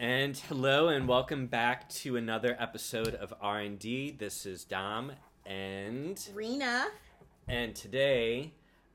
And 0.00 0.36
hello 0.36 0.90
and 0.90 1.08
welcome 1.08 1.48
back 1.48 1.88
to 1.88 2.16
another 2.16 2.56
episode 2.60 3.16
of 3.16 3.34
R&D. 3.40 4.12
This 4.12 4.46
is 4.46 4.62
Dom 4.62 5.10
and 5.44 6.24
Rena. 6.32 6.86
and 7.48 7.74
today 7.74 8.52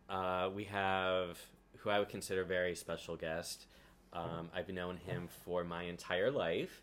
uh, 0.10 0.50
we 0.56 0.64
have 0.64 1.38
who 1.80 1.90
I 1.90 2.00
would 2.00 2.08
consider 2.08 2.44
a 2.44 2.46
very 2.46 2.74
special 2.74 3.18
guest. 3.18 3.66
Um, 4.14 4.50
I've 4.56 4.70
known 4.70 4.96
him 4.96 5.28
for 5.44 5.66
my 5.66 5.84
entire 5.84 6.32
life, 6.32 6.82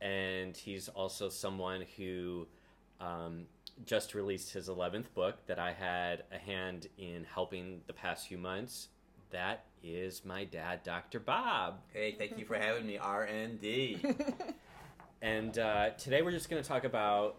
and 0.00 0.56
he's 0.56 0.88
also 0.88 1.28
someone 1.28 1.84
who 1.96 2.46
um, 3.00 3.46
just 3.84 4.14
released 4.14 4.52
his 4.52 4.68
11th 4.68 5.12
book 5.12 5.44
that 5.46 5.58
I 5.58 5.72
had 5.72 6.22
a 6.30 6.38
hand 6.38 6.86
in 6.98 7.24
helping 7.24 7.80
the 7.88 7.92
past 7.92 8.28
few 8.28 8.38
months. 8.38 8.88
That 9.36 9.66
is 9.84 10.24
my 10.24 10.44
dad, 10.44 10.82
Dr. 10.82 11.20
Bob. 11.20 11.80
Hey, 11.92 12.12
thank 12.16 12.38
you 12.38 12.46
for 12.46 12.56
having 12.56 12.86
me, 12.86 12.96
RND. 12.96 13.28
And 13.44 13.60
D. 13.60 13.98
And 15.20 15.58
uh, 15.58 15.90
today 15.98 16.22
we're 16.22 16.30
just 16.30 16.48
going 16.48 16.62
to 16.62 16.66
talk 16.66 16.84
about 16.84 17.36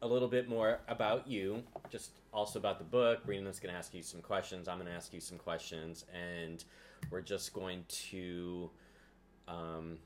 a 0.00 0.08
little 0.08 0.28
bit 0.28 0.48
more 0.48 0.80
about 0.88 1.28
you, 1.28 1.64
just 1.90 2.12
also 2.32 2.58
about 2.58 2.78
the 2.78 2.84
book. 2.84 3.20
Rena's 3.26 3.60
going 3.60 3.74
to 3.74 3.78
ask 3.78 3.92
you 3.92 4.02
some 4.02 4.22
questions. 4.22 4.68
I'm 4.68 4.78
going 4.78 4.88
to 4.88 4.94
ask 4.94 5.12
you 5.12 5.20
some 5.20 5.36
questions, 5.36 6.06
and 6.14 6.64
we're 7.10 7.20
just 7.20 7.52
going 7.52 7.84
to 7.88 8.70
um, 9.48 9.98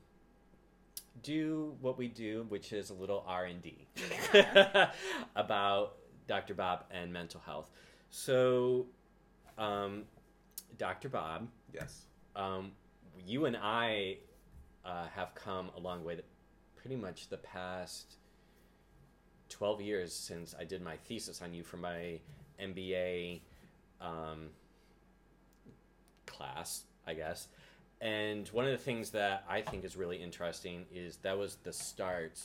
do 1.21 1.73
what 1.79 1.97
we 1.97 2.09
do, 2.09 2.45
which 2.49 2.73
is 2.73 2.89
a 2.89 2.93
little 2.93 3.23
R 3.25 3.45
and 3.45 3.61
D 3.61 3.87
about 5.37 5.95
Dr. 6.27 6.53
Bob 6.53 6.83
and 6.91 7.13
mental 7.13 7.39
health. 7.45 7.69
So, 8.09 8.87
um, 9.57 10.03
Dr. 10.77 11.09
Bob, 11.09 11.47
yes. 11.73 12.03
um, 12.35 12.71
you 13.25 13.45
and 13.45 13.57
I 13.57 14.17
uh, 14.85 15.07
have 15.15 15.33
come 15.35 15.69
a 15.75 15.79
long 15.79 16.03
way. 16.03 16.19
Pretty 16.75 16.95
much 16.97 17.29
the 17.29 17.37
past 17.37 18.15
twelve 19.49 19.79
years 19.79 20.13
since 20.13 20.53
I 20.59 20.65
did 20.65 20.81
my 20.81 20.97
thesis 20.97 21.41
on 21.41 21.53
you 21.53 21.63
for 21.63 21.77
my 21.77 22.19
MBA 22.61 23.41
um, 24.01 24.49
class, 26.25 26.83
I 27.07 27.13
guess. 27.13 27.47
And 28.01 28.47
one 28.49 28.65
of 28.65 28.71
the 28.71 28.77
things 28.77 29.11
that 29.11 29.45
I 29.49 29.61
think 29.61 29.85
is 29.85 29.95
really 29.95 30.17
interesting 30.17 30.85
is 30.93 31.17
that 31.17 31.37
was 31.37 31.55
the 31.63 31.71
start 31.71 32.41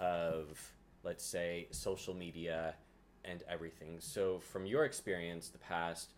of, 0.00 0.72
let's 1.04 1.24
say, 1.24 1.68
social 1.70 2.12
media 2.12 2.74
and 3.24 3.44
everything. 3.48 3.98
So, 4.00 4.40
from 4.40 4.66
your 4.66 4.84
experience, 4.84 5.48
the 5.48 5.58
past 5.58 6.10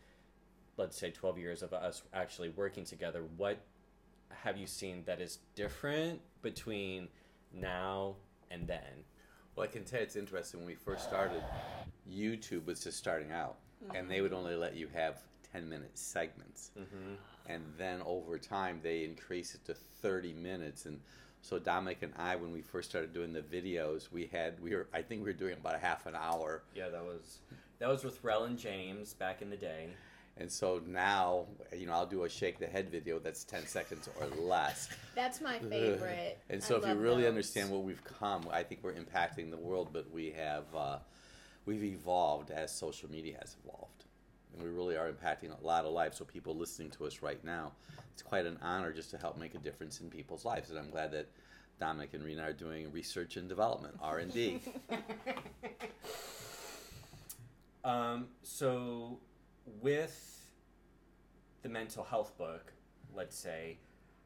let's 0.77 0.97
say 0.97 1.11
12 1.11 1.39
years 1.39 1.63
of 1.63 1.73
us 1.73 2.03
actually 2.15 2.49
working 2.51 2.85
together 2.85 3.23
what 3.37 3.59
have 4.43 4.57
you 4.57 4.67
seen 4.67 5.03
that 5.07 5.21
is 5.21 5.39
different 5.55 6.21
between 6.43 7.09
now 7.53 8.17
and 8.51 8.67
then 8.67 9.05
Well, 9.55 9.65
I 9.65 9.71
can 9.71 9.85
tell 9.85 10.01
you 10.01 10.05
it's 10.05 10.17
interesting. 10.17 10.61
When 10.61 10.67
we 10.67 10.75
first 10.75 11.05
started, 11.05 11.43
YouTube 12.11 12.65
was 12.67 12.83
just 12.83 12.97
starting 12.99 13.31
out, 13.33 13.57
and 13.95 14.11
they 14.11 14.21
would 14.23 14.33
only 14.33 14.57
let 14.57 14.75
you 14.77 14.89
have 14.95 15.21
10 15.53 15.69
minute 15.69 15.99
segments. 15.99 16.71
mm-hmm. 16.79 17.15
And 17.47 17.63
then 17.77 18.01
over 18.07 18.39
time, 18.39 18.81
they 18.83 19.05
increased 19.05 19.55
it 19.55 19.65
to 19.67 19.75
30 19.75 20.33
minutes. 20.33 20.87
And 20.87 21.01
so 21.43 21.59
Dominic 21.59 21.99
and 22.03 22.13
I, 22.17 22.37
when 22.37 22.53
we 22.53 22.63
first 22.63 22.89
started 22.89 23.13
doing 23.13 23.33
the 23.33 23.43
videos, 23.43 24.11
we 24.11 24.27
had, 24.33 24.61
we 24.61 24.75
were, 24.75 24.89
I 24.95 25.03
think 25.03 25.23
we 25.23 25.31
were 25.31 25.39
doing 25.39 25.55
about 25.55 25.75
a 25.75 25.79
half 25.79 26.07
an 26.07 26.15
hour. 26.15 26.63
yeah 26.75 26.89
that 26.89 27.05
was 27.05 27.39
that 27.79 27.89
was 27.89 28.05
with 28.05 28.23
Rel 28.23 28.45
and 28.45 28.57
James 28.57 29.13
back 29.13 29.43
in 29.43 29.51
the 29.51 29.57
day 29.57 29.89
And 30.39 30.51
so 30.51 30.81
now, 30.87 31.47
you 31.77 31.87
know, 31.87 31.93
I'll 31.93 32.07
do 32.07 32.25
a 32.25 32.29
shake 32.29 32.59
the 32.59 32.67
head 32.67 32.91
video 32.91 33.19
that's 33.19 33.45
10 33.45 33.67
seconds 33.67 34.09
or 34.19 34.27
less. 34.43 34.89
That's 35.15 35.43
my 35.43 35.59
favorite. 35.59 36.39
And 36.49 36.63
so, 36.63 36.77
I 36.77 36.79
if 36.79 36.87
you 36.87 36.95
really 36.95 37.23
those. 37.23 37.29
understand 37.29 37.71
what 37.71 37.83
we've 37.83 38.03
come, 38.03 38.49
I 38.51 38.63
think 38.63 38.83
we're 38.83 38.95
impacting 38.95 39.51
the 39.51 39.59
world, 39.59 39.91
but 39.93 40.11
we 40.11 40.31
have 40.31 40.65
uh, 40.75 40.99
we've 41.67 41.85
evolved 41.85 42.51
as 42.51 42.75
social 42.75 43.11
media 43.11 43.37
has 43.41 43.57
evolved, 43.63 44.05
and 44.55 44.63
we 44.63 44.71
really 44.71 44.97
are 44.97 45.13
impacting 45.13 45.51
a 45.57 45.67
lot 45.67 45.85
of 45.85 45.93
lives. 45.93 46.17
So, 46.17 46.25
people 46.25 46.57
listening 46.57 46.91
to 46.93 47.05
us 47.05 47.21
right 47.21 47.45
now, 47.45 47.73
it's 48.15 48.23
quite 48.23 48.47
an 48.47 48.59
honor 48.63 48.91
just 48.91 49.11
to 49.11 49.19
help 49.19 49.39
make 49.39 49.55
a 49.55 49.59
difference 49.59 50.01
in 50.01 50.09
people's 50.09 50.47
lives, 50.47 50.71
and 50.71 50.79
I'm 50.79 50.89
glad 50.89 51.13
that 51.13 51.29
Dominic 51.79 52.15
and 52.15 52.25
Rena 52.25 52.45
are 52.45 52.53
doing 52.55 52.91
research 52.91 53.37
and 53.37 53.51
development 53.51 53.97
R 54.01 54.19
and 54.19 54.33
D. 54.33 54.61
um, 57.85 58.29
so 58.43 59.19
with 59.81 60.41
the 61.63 61.69
mental 61.69 62.05
health 62.05 62.37
book 62.39 62.73
let's 63.15 63.37
say 63.37 63.79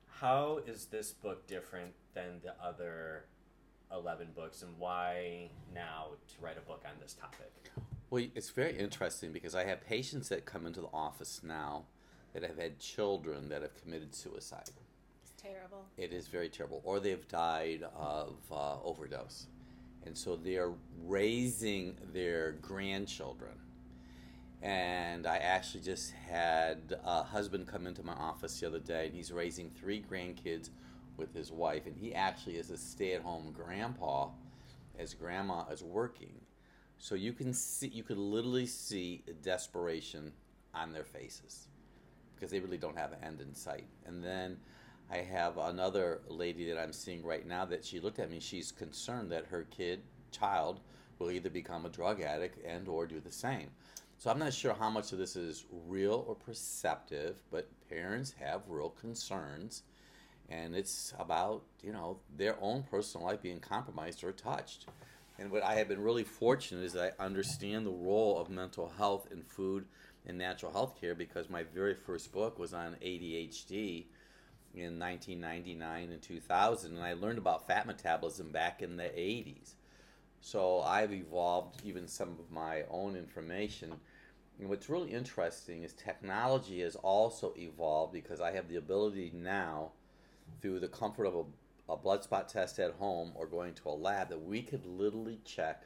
how 0.08 0.60
is 0.66 0.86
this 0.86 1.12
book 1.12 1.46
different 1.46 1.92
than 2.14 2.40
the 2.42 2.54
other 2.64 3.24
11 3.92 4.28
books 4.34 4.62
and 4.62 4.72
why 4.78 5.48
now 5.74 6.06
to 6.28 6.44
write 6.44 6.56
a 6.56 6.60
book 6.60 6.82
on 6.86 6.92
this 7.00 7.12
topic 7.14 7.52
Well, 8.10 8.24
it's 8.34 8.50
very 8.50 8.76
interesting 8.78 9.32
because 9.32 9.54
I 9.54 9.64
have 9.64 9.84
patients 9.84 10.28
that 10.28 10.44
come 10.44 10.64
into 10.64 10.80
the 10.80 10.90
office 10.92 11.40
now 11.42 11.84
that 12.32 12.42
have 12.44 12.56
had 12.58 12.78
children 12.78 13.48
that 13.48 13.62
have 13.62 13.74
committed 13.82 14.14
suicide. 14.14 14.70
It's 15.22 15.32
terrible. 15.36 15.86
It 15.96 16.12
is 16.12 16.28
very 16.28 16.48
terrible. 16.48 16.82
Or 16.84 17.00
they've 17.00 17.26
died 17.26 17.82
of 17.96 18.36
uh, 18.52 18.80
overdose. 18.84 19.46
And 20.04 20.16
so 20.16 20.36
they're 20.36 20.72
raising 21.04 21.96
their 22.12 22.52
grandchildren. 22.52 23.54
And 24.62 25.26
I 25.26 25.36
actually 25.36 25.82
just 25.82 26.12
had 26.12 26.98
a 27.04 27.22
husband 27.22 27.68
come 27.68 27.86
into 27.86 28.02
my 28.02 28.14
office 28.14 28.58
the 28.58 28.66
other 28.66 28.78
day, 28.78 29.06
and 29.06 29.14
he's 29.14 29.30
raising 29.32 29.70
three 29.70 30.02
grandkids 30.02 30.70
with 31.16 31.34
his 31.34 31.52
wife. 31.52 31.86
And 31.86 31.96
he 31.96 32.14
actually 32.14 32.56
is 32.56 32.70
a 32.70 32.76
stay 32.78 33.12
at 33.12 33.22
home 33.22 33.52
grandpa 33.52 34.28
as 34.98 35.14
grandma 35.14 35.64
is 35.70 35.82
working. 35.82 36.40
So 36.98 37.14
you 37.14 37.32
can 37.32 37.52
see, 37.52 37.88
you 37.88 38.02
could 38.02 38.18
literally 38.18 38.66
see 38.66 39.22
desperation 39.42 40.32
on 40.74 40.92
their 40.92 41.04
faces 41.04 41.68
because 42.34 42.50
they 42.50 42.60
really 42.60 42.78
don't 42.78 42.96
have 42.96 43.12
an 43.12 43.18
end 43.22 43.40
in 43.40 43.54
sight. 43.54 43.86
And 44.06 44.22
then 44.22 44.58
I 45.10 45.18
have 45.18 45.58
another 45.58 46.20
lady 46.28 46.70
that 46.70 46.78
I'm 46.78 46.92
seeing 46.92 47.24
right 47.24 47.46
now 47.46 47.64
that 47.66 47.84
she 47.84 48.00
looked 48.00 48.18
at 48.18 48.30
me. 48.30 48.40
She's 48.40 48.72
concerned 48.72 49.30
that 49.32 49.46
her 49.46 49.66
kid, 49.70 50.02
child, 50.30 50.80
will 51.18 51.30
either 51.30 51.48
become 51.50 51.86
a 51.86 51.90
drug 51.90 52.20
addict 52.20 52.64
and 52.66 52.88
or 52.88 53.06
do 53.06 53.20
the 53.20 53.32
same. 53.32 53.70
So 54.18 54.30
I'm 54.30 54.38
not 54.38 54.54
sure 54.54 54.74
how 54.74 54.88
much 54.88 55.12
of 55.12 55.18
this 55.18 55.36
is 55.36 55.66
real 55.70 56.24
or 56.26 56.34
perceptive, 56.34 57.42
but 57.50 57.68
parents 57.88 58.34
have 58.40 58.62
real 58.66 58.88
concerns, 58.88 59.82
and 60.48 60.74
it's 60.74 61.12
about 61.18 61.64
you 61.82 61.92
know 61.92 62.18
their 62.34 62.56
own 62.62 62.82
personal 62.82 63.26
life 63.26 63.42
being 63.42 63.60
compromised 63.60 64.24
or 64.24 64.32
touched. 64.32 64.86
And 65.38 65.50
what 65.50 65.62
I 65.62 65.74
have 65.74 65.88
been 65.88 66.00
really 66.02 66.24
fortunate 66.24 66.82
is 66.82 66.96
I 66.96 67.12
understand 67.18 67.86
the 67.86 67.90
role 67.90 68.38
of 68.38 68.48
mental 68.48 68.90
health 68.96 69.28
in 69.30 69.42
food 69.42 69.84
and 70.26 70.38
natural 70.38 70.72
health 70.72 70.98
care 70.98 71.14
because 71.14 71.50
my 71.50 71.62
very 71.62 71.94
first 71.94 72.32
book 72.32 72.58
was 72.58 72.72
on 72.72 72.96
ADHD 73.02 74.06
in 74.74 74.98
1999 74.98 76.10
and 76.10 76.22
2000, 76.22 76.96
and 76.96 77.04
I 77.04 77.12
learned 77.12 77.38
about 77.38 77.66
fat 77.66 77.86
metabolism 77.86 78.50
back 78.50 78.80
in 78.80 78.96
the 78.96 79.04
80s. 79.04 79.74
So 80.40 80.80
I've 80.82 81.12
evolved 81.12 81.80
even 81.84 82.06
some 82.06 82.30
of 82.38 82.50
my 82.50 82.84
own 82.90 83.16
information. 83.16 83.92
And 84.58 84.68
what's 84.68 84.88
really 84.88 85.10
interesting 85.10 85.82
is 85.82 85.92
technology 85.92 86.80
has 86.80 86.96
also 86.96 87.52
evolved 87.56 88.12
because 88.12 88.40
I 88.40 88.52
have 88.52 88.68
the 88.68 88.76
ability 88.76 89.32
now, 89.34 89.92
through 90.62 90.80
the 90.80 90.88
comfort 90.88 91.26
of 91.26 91.34
a, 91.34 91.92
a 91.92 91.96
blood 91.96 92.22
spot 92.22 92.48
test 92.48 92.78
at 92.78 92.92
home 92.92 93.32
or 93.34 93.46
going 93.46 93.74
to 93.74 93.88
a 93.88 93.90
lab, 93.90 94.28
that 94.28 94.40
we 94.40 94.62
could 94.62 94.86
literally 94.86 95.40
check 95.44 95.82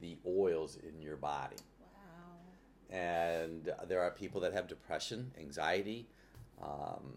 the 0.00 0.16
oils 0.26 0.78
in 0.88 1.02
your 1.02 1.16
body. 1.16 1.56
Wow. 1.80 2.96
And 2.96 3.72
there 3.88 4.00
are 4.00 4.10
people 4.12 4.40
that 4.42 4.52
have 4.52 4.68
depression, 4.68 5.32
anxiety, 5.38 6.06
um, 6.62 7.14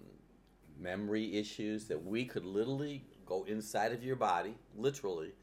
memory 0.79 1.37
issues 1.37 1.85
that 1.85 2.03
we 2.03 2.25
could 2.25 2.45
literally 2.45 3.05
go 3.25 3.43
inside 3.43 3.91
of 3.91 4.03
your 4.03 4.15
body, 4.15 4.55
literally, 4.75 5.33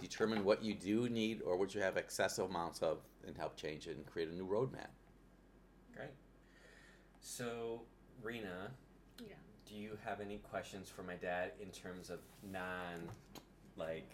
determine 0.00 0.44
what 0.44 0.62
you 0.62 0.74
do 0.74 1.08
need 1.08 1.42
or 1.42 1.56
what 1.56 1.74
you 1.74 1.80
have 1.80 1.96
excessive 1.96 2.46
amounts 2.50 2.82
of, 2.82 2.98
and 3.26 3.36
help 3.36 3.56
change 3.56 3.86
it 3.86 3.96
and 3.96 4.06
create 4.06 4.28
a 4.28 4.34
new 4.34 4.46
roadmap. 4.46 4.88
Great. 5.94 6.10
So, 7.20 7.82
Rena, 8.22 8.70
Yeah. 9.18 9.34
do 9.64 9.74
you 9.74 9.98
have 10.04 10.20
any 10.20 10.38
questions 10.38 10.88
for 10.88 11.02
my 11.02 11.16
dad 11.16 11.52
in 11.60 11.70
terms 11.70 12.10
of 12.10 12.20
non, 12.42 13.08
like, 13.76 14.08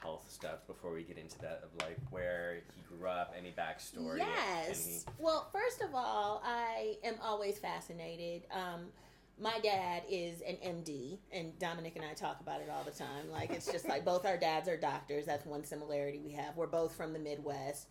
health 0.00 0.30
stuff 0.30 0.64
before 0.68 0.92
we 0.92 1.02
get 1.02 1.18
into 1.18 1.36
that 1.40 1.60
of 1.64 1.74
like 1.82 1.98
where 2.10 2.62
he 2.76 2.82
grew 2.82 3.08
up, 3.08 3.34
any 3.36 3.50
backstory? 3.52 4.18
Yes. 4.18 4.86
any- 5.08 5.16
Well, 5.18 5.48
first 5.50 5.80
of 5.82 5.92
all, 5.94 6.40
I 6.44 6.98
am 7.02 7.16
always 7.20 7.58
fascinated. 7.58 8.46
Um, 8.50 8.92
my 9.40 9.58
dad 9.60 10.02
is 10.10 10.40
an 10.42 10.56
MD, 10.56 11.18
and 11.32 11.58
Dominic 11.58 11.96
and 11.96 12.04
I 12.04 12.14
talk 12.14 12.40
about 12.40 12.60
it 12.60 12.68
all 12.70 12.84
the 12.84 12.90
time. 12.90 13.30
Like, 13.30 13.50
it's 13.50 13.70
just 13.70 13.88
like 13.88 14.04
both 14.04 14.26
our 14.26 14.36
dads 14.36 14.68
are 14.68 14.76
doctors. 14.76 15.26
That's 15.26 15.46
one 15.46 15.64
similarity 15.64 16.20
we 16.24 16.32
have. 16.32 16.56
We're 16.56 16.66
both 16.66 16.94
from 16.94 17.12
the 17.12 17.18
Midwest. 17.18 17.88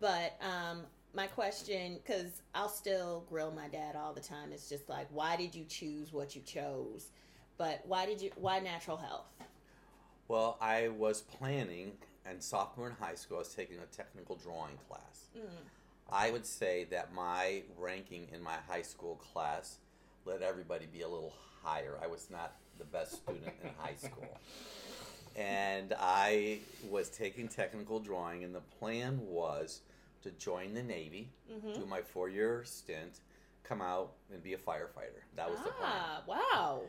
But 0.00 0.36
um, 0.40 0.82
my 1.14 1.26
question, 1.26 1.98
because 2.04 2.42
I'll 2.54 2.68
still 2.68 3.24
grill 3.28 3.52
my 3.52 3.68
dad 3.68 3.96
all 3.96 4.12
the 4.12 4.20
time, 4.20 4.52
is 4.52 4.68
just 4.68 4.88
like, 4.88 5.06
why 5.10 5.36
did 5.36 5.54
you 5.54 5.64
choose 5.64 6.12
what 6.12 6.34
you 6.34 6.42
chose? 6.42 7.10
but 7.58 7.82
why 7.84 8.06
did 8.06 8.22
you? 8.22 8.30
Why 8.36 8.60
natural 8.60 8.96
health? 8.96 9.26
Well, 10.28 10.56
I 10.60 10.88
was 10.88 11.20
planning, 11.20 11.92
and 12.24 12.42
sophomore 12.42 12.88
in 12.88 12.94
high 12.94 13.16
school, 13.16 13.38
I 13.38 13.40
was 13.40 13.54
taking 13.54 13.78
a 13.78 13.86
technical 13.86 14.36
drawing 14.36 14.78
class. 14.88 15.26
Mm. 15.36 15.42
I 16.10 16.30
would 16.30 16.46
say 16.46 16.86
that 16.90 17.12
my 17.12 17.62
ranking 17.76 18.28
in 18.32 18.42
my 18.42 18.56
high 18.68 18.82
school 18.82 19.16
class 19.16 19.78
let 20.28 20.42
everybody 20.42 20.86
be 20.86 21.00
a 21.02 21.08
little 21.08 21.32
higher. 21.62 21.98
I 22.02 22.06
was 22.06 22.28
not 22.30 22.56
the 22.78 22.84
best 22.84 23.12
student 23.16 23.46
in 23.62 23.70
high 23.78 23.94
school. 23.94 24.28
And 25.36 25.94
I 25.98 26.58
was 26.90 27.08
taking 27.08 27.48
technical 27.48 27.98
drawing, 28.00 28.44
and 28.44 28.54
the 28.54 28.60
plan 28.60 29.20
was 29.22 29.80
to 30.22 30.30
join 30.32 30.74
the 30.74 30.82
Navy, 30.82 31.30
Mm-hmm. 31.52 31.80
do 31.80 31.86
my 31.86 32.02
four 32.02 32.28
year 32.28 32.62
stint, 32.64 33.20
come 33.64 33.80
out 33.80 34.12
and 34.32 34.42
be 34.42 34.52
a 34.54 34.58
firefighter. 34.58 35.22
That 35.36 35.48
was 35.50 35.58
the 35.60 35.70
plan. 35.70 35.92
Ah, 35.94 36.22
wow. 36.26 36.82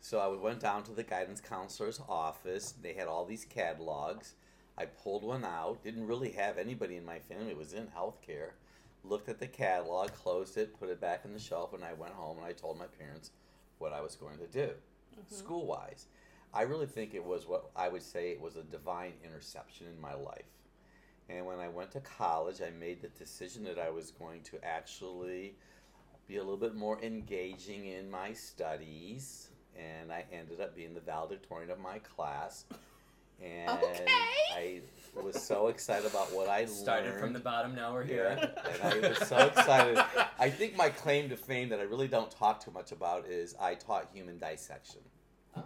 So 0.00 0.18
I 0.18 0.28
went 0.28 0.60
down 0.60 0.82
to 0.84 0.92
the 0.92 1.02
guidance 1.02 1.40
counselor's 1.40 2.00
office. 2.08 2.74
They 2.80 2.92
had 2.92 3.08
all 3.08 3.24
these 3.24 3.44
catalogs. 3.44 4.34
I 4.76 4.84
pulled 4.86 5.24
one 5.24 5.44
out. 5.44 5.82
Didn't 5.82 6.06
really 6.06 6.30
have 6.32 6.58
anybody 6.58 6.96
in 6.96 7.04
my 7.06 7.18
family. 7.20 7.50
It 7.50 7.56
was 7.56 7.72
in 7.72 7.86
healthcare. 7.96 8.50
Looked 9.04 9.28
at 9.28 9.38
the 9.38 9.46
catalog, 9.46 10.12
closed 10.12 10.56
it, 10.56 10.78
put 10.78 10.88
it 10.88 11.00
back 11.00 11.24
in 11.24 11.32
the 11.32 11.38
shelf, 11.38 11.74
and 11.74 11.84
I 11.84 11.92
went 11.92 12.14
home 12.14 12.38
and 12.38 12.46
I 12.46 12.52
told 12.52 12.78
my 12.78 12.86
parents 12.86 13.30
what 13.78 13.92
I 13.92 14.00
was 14.00 14.16
going 14.16 14.38
to 14.38 14.46
do, 14.46 14.68
mm-hmm. 14.68 15.34
school 15.34 15.66
wise. 15.66 16.06
I 16.54 16.62
really 16.62 16.86
think 16.86 17.14
it 17.14 17.24
was 17.24 17.46
what 17.46 17.70
I 17.76 17.88
would 17.88 18.02
say 18.02 18.30
it 18.30 18.40
was 18.40 18.56
a 18.56 18.62
divine 18.62 19.12
interception 19.24 19.88
in 19.88 20.00
my 20.00 20.14
life. 20.14 20.46
And 21.28 21.44
when 21.46 21.58
I 21.58 21.68
went 21.68 21.90
to 21.92 22.00
college, 22.00 22.60
I 22.60 22.70
made 22.70 23.02
the 23.02 23.08
decision 23.08 23.64
that 23.64 23.78
I 23.78 23.90
was 23.90 24.10
going 24.10 24.42
to 24.42 24.64
actually 24.64 25.56
be 26.26 26.36
a 26.36 26.40
little 26.40 26.56
bit 26.56 26.74
more 26.74 27.02
engaging 27.02 27.86
in 27.86 28.10
my 28.10 28.32
studies. 28.32 29.48
And 29.76 30.12
I 30.12 30.24
ended 30.32 30.60
up 30.60 30.76
being 30.76 30.94
the 30.94 31.00
valedictorian 31.00 31.70
of 31.70 31.80
my 31.80 31.98
class. 31.98 32.64
And 33.42 33.70
Okay. 33.70 34.06
I 34.54 34.80
was 35.22 35.40
so 35.42 35.68
excited 35.68 36.06
about 36.06 36.32
what 36.32 36.48
I 36.48 36.64
Started 36.64 37.06
learned. 37.10 37.20
from 37.20 37.32
the 37.32 37.38
bottom, 37.40 37.74
now 37.74 37.92
we're 37.92 38.04
here. 38.04 38.36
Yeah, 38.40 38.70
and 38.72 39.04
I 39.04 39.08
was 39.08 39.18
so 39.28 39.36
excited. 39.38 39.98
I 40.38 40.50
think 40.50 40.76
my 40.76 40.88
claim 40.88 41.28
to 41.28 41.36
fame 41.36 41.68
that 41.70 41.80
I 41.80 41.84
really 41.84 42.08
don't 42.08 42.30
talk 42.30 42.64
too 42.64 42.70
much 42.70 42.92
about 42.92 43.26
is 43.26 43.54
I 43.60 43.74
taught 43.74 44.08
human 44.12 44.38
dissection, 44.38 45.00
Oh. 45.56 45.62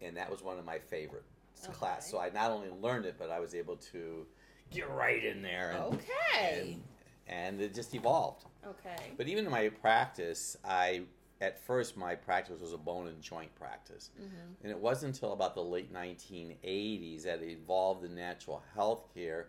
and 0.00 0.16
that 0.16 0.30
was 0.30 0.42
one 0.42 0.58
of 0.58 0.64
my 0.64 0.78
favorite 0.78 1.24
Okay. 1.64 1.72
class. 1.72 2.10
So 2.10 2.18
I 2.18 2.30
not 2.30 2.50
only 2.50 2.68
learned 2.70 3.06
it, 3.06 3.16
but 3.18 3.30
I 3.30 3.40
was 3.40 3.54
able 3.54 3.76
to 3.92 4.26
get 4.70 4.88
right 4.90 5.24
in 5.24 5.42
there, 5.42 5.72
and, 5.72 5.94
Okay. 5.94 6.60
and, 6.72 6.82
and 7.26 7.60
it 7.60 7.74
just 7.74 7.94
evolved. 7.94 8.44
Okay. 8.66 9.12
But 9.16 9.28
even 9.28 9.44
in 9.46 9.50
my 9.50 9.68
practice, 9.70 10.56
I 10.64 11.02
at 11.40 11.58
first 11.66 11.96
my 11.96 12.14
practice 12.14 12.60
was 12.60 12.72
a 12.72 12.78
bone 12.78 13.08
and 13.08 13.20
joint 13.20 13.54
practice, 13.56 14.10
Mm-hmm. 14.18 14.62
and 14.62 14.70
it 14.70 14.78
wasn't 14.78 15.14
until 15.14 15.32
about 15.32 15.54
the 15.54 15.62
late 15.62 15.92
1980s 15.92 17.24
that 17.24 17.42
it 17.42 17.50
evolved 17.50 18.04
in 18.04 18.14
natural 18.14 18.62
health 18.74 19.04
care 19.14 19.48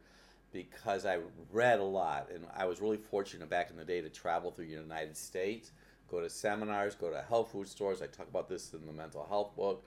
because 0.52 1.06
I 1.06 1.20
read 1.52 1.80
a 1.80 1.84
lot, 1.84 2.30
and 2.34 2.46
I 2.56 2.66
was 2.66 2.82
really 2.82 2.98
fortunate 2.98 3.50
back 3.50 3.70
in 3.70 3.78
the 3.78 3.84
day 3.86 4.02
to 4.02 4.10
travel 4.10 4.52
through 4.52 4.66
the 4.68 4.72
United 4.72 5.16
States, 5.16 5.72
go 6.10 6.20
to 6.22 6.30
seminars, 6.30 6.96
go 6.96 7.10
to 7.10 7.22
health 7.22 7.52
food 7.52 7.68
stores. 7.68 8.02
I 8.02 8.08
talk 8.08 8.28
about 8.30 8.48
this 8.48 8.74
in 8.74 8.86
the 8.86 8.94
mental 8.94 9.26
health 9.28 9.56
book 9.56 9.84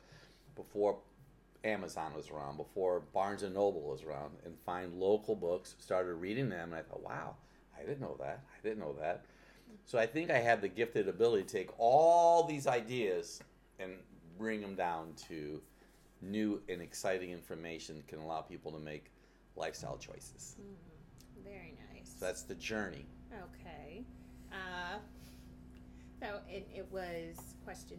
before 0.57 0.99
Amazon 1.65 2.13
was 2.15 2.31
around, 2.31 2.57
before 2.59 3.01
Barnes 3.13 3.43
and 3.43 3.55
Noble 3.55 3.81
was 3.83 4.03
around, 4.03 4.33
and 4.45 4.55
find 4.65 4.95
local 4.95 5.35
books. 5.35 5.75
Started 5.79 6.15
reading 6.15 6.49
them, 6.51 6.73
and 6.73 6.75
I 6.75 6.83
thought, 6.83 7.03
wow, 7.03 7.37
I 7.77 7.81
didn't 7.81 8.01
know 8.01 8.17
that. 8.21 8.43
I 8.55 8.67
didn't 8.67 8.81
know 8.81 8.95
that. 9.01 9.25
So 9.85 9.99
I 9.99 10.07
think 10.07 10.31
I 10.31 10.39
have 10.39 10.61
the 10.61 10.69
gifted 10.69 11.09
ability 11.09 11.45
to 11.45 11.49
take 11.49 11.71
all 11.79 12.45
these 12.45 12.67
ideas 12.67 13.41
and 13.79 13.93
bring 14.39 14.61
them 14.61 14.75
down 14.75 15.15
to 15.29 15.61
new 16.23 16.61
and 16.69 16.81
exciting 16.81 17.31
information 17.31 17.97
that 17.97 18.09
can 18.09 18.19
allow 18.19 18.41
people 18.41 18.71
to 18.73 18.79
make 18.79 19.11
lifestyle 19.57 19.97
choices. 19.97 20.57
Very 21.45 21.75
nice. 21.93 22.15
So 22.19 22.27
that's 22.27 22.43
the 22.43 22.55
journey. 22.55 23.07
Okay. 23.33 24.05
Uh, 24.53 24.99
so 26.21 26.41
it, 26.49 26.69
it 26.75 26.87
was 26.91 27.37
question. 27.65 27.99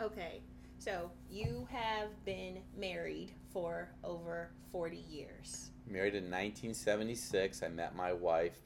Okay. 0.00 0.40
So 0.78 1.10
you 1.30 1.68
have 1.70 2.08
been 2.24 2.58
married 2.76 3.32
for 3.52 3.90
over 4.02 4.50
40 4.72 5.04
years. 5.10 5.70
Married 5.86 6.14
in 6.14 6.24
1976. 6.24 7.62
I 7.62 7.68
met 7.68 7.94
my 7.94 8.12
wife 8.12 8.58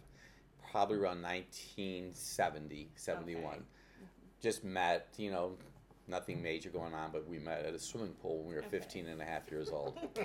probably 0.75 0.97
around 0.97 1.23
1970, 1.23 2.89
71. 2.97 3.45
Okay. 3.45 3.63
Just 4.43 4.65
met, 4.65 5.07
you 5.17 5.31
know, 5.31 5.53
nothing 6.09 6.43
major 6.43 6.69
going 6.69 6.93
on, 6.93 7.13
but 7.13 7.29
we 7.29 7.39
met 7.39 7.65
at 7.65 7.75
a 7.75 7.79
swimming 7.79 8.15
pool 8.21 8.39
when 8.39 8.49
we 8.49 8.55
were 8.55 8.61
Okay. 8.63 8.81
15 8.81 9.07
and 9.07 9.23
a 9.23 9.25
half 9.25 9.49
years 9.53 9.69
old. 9.71 9.97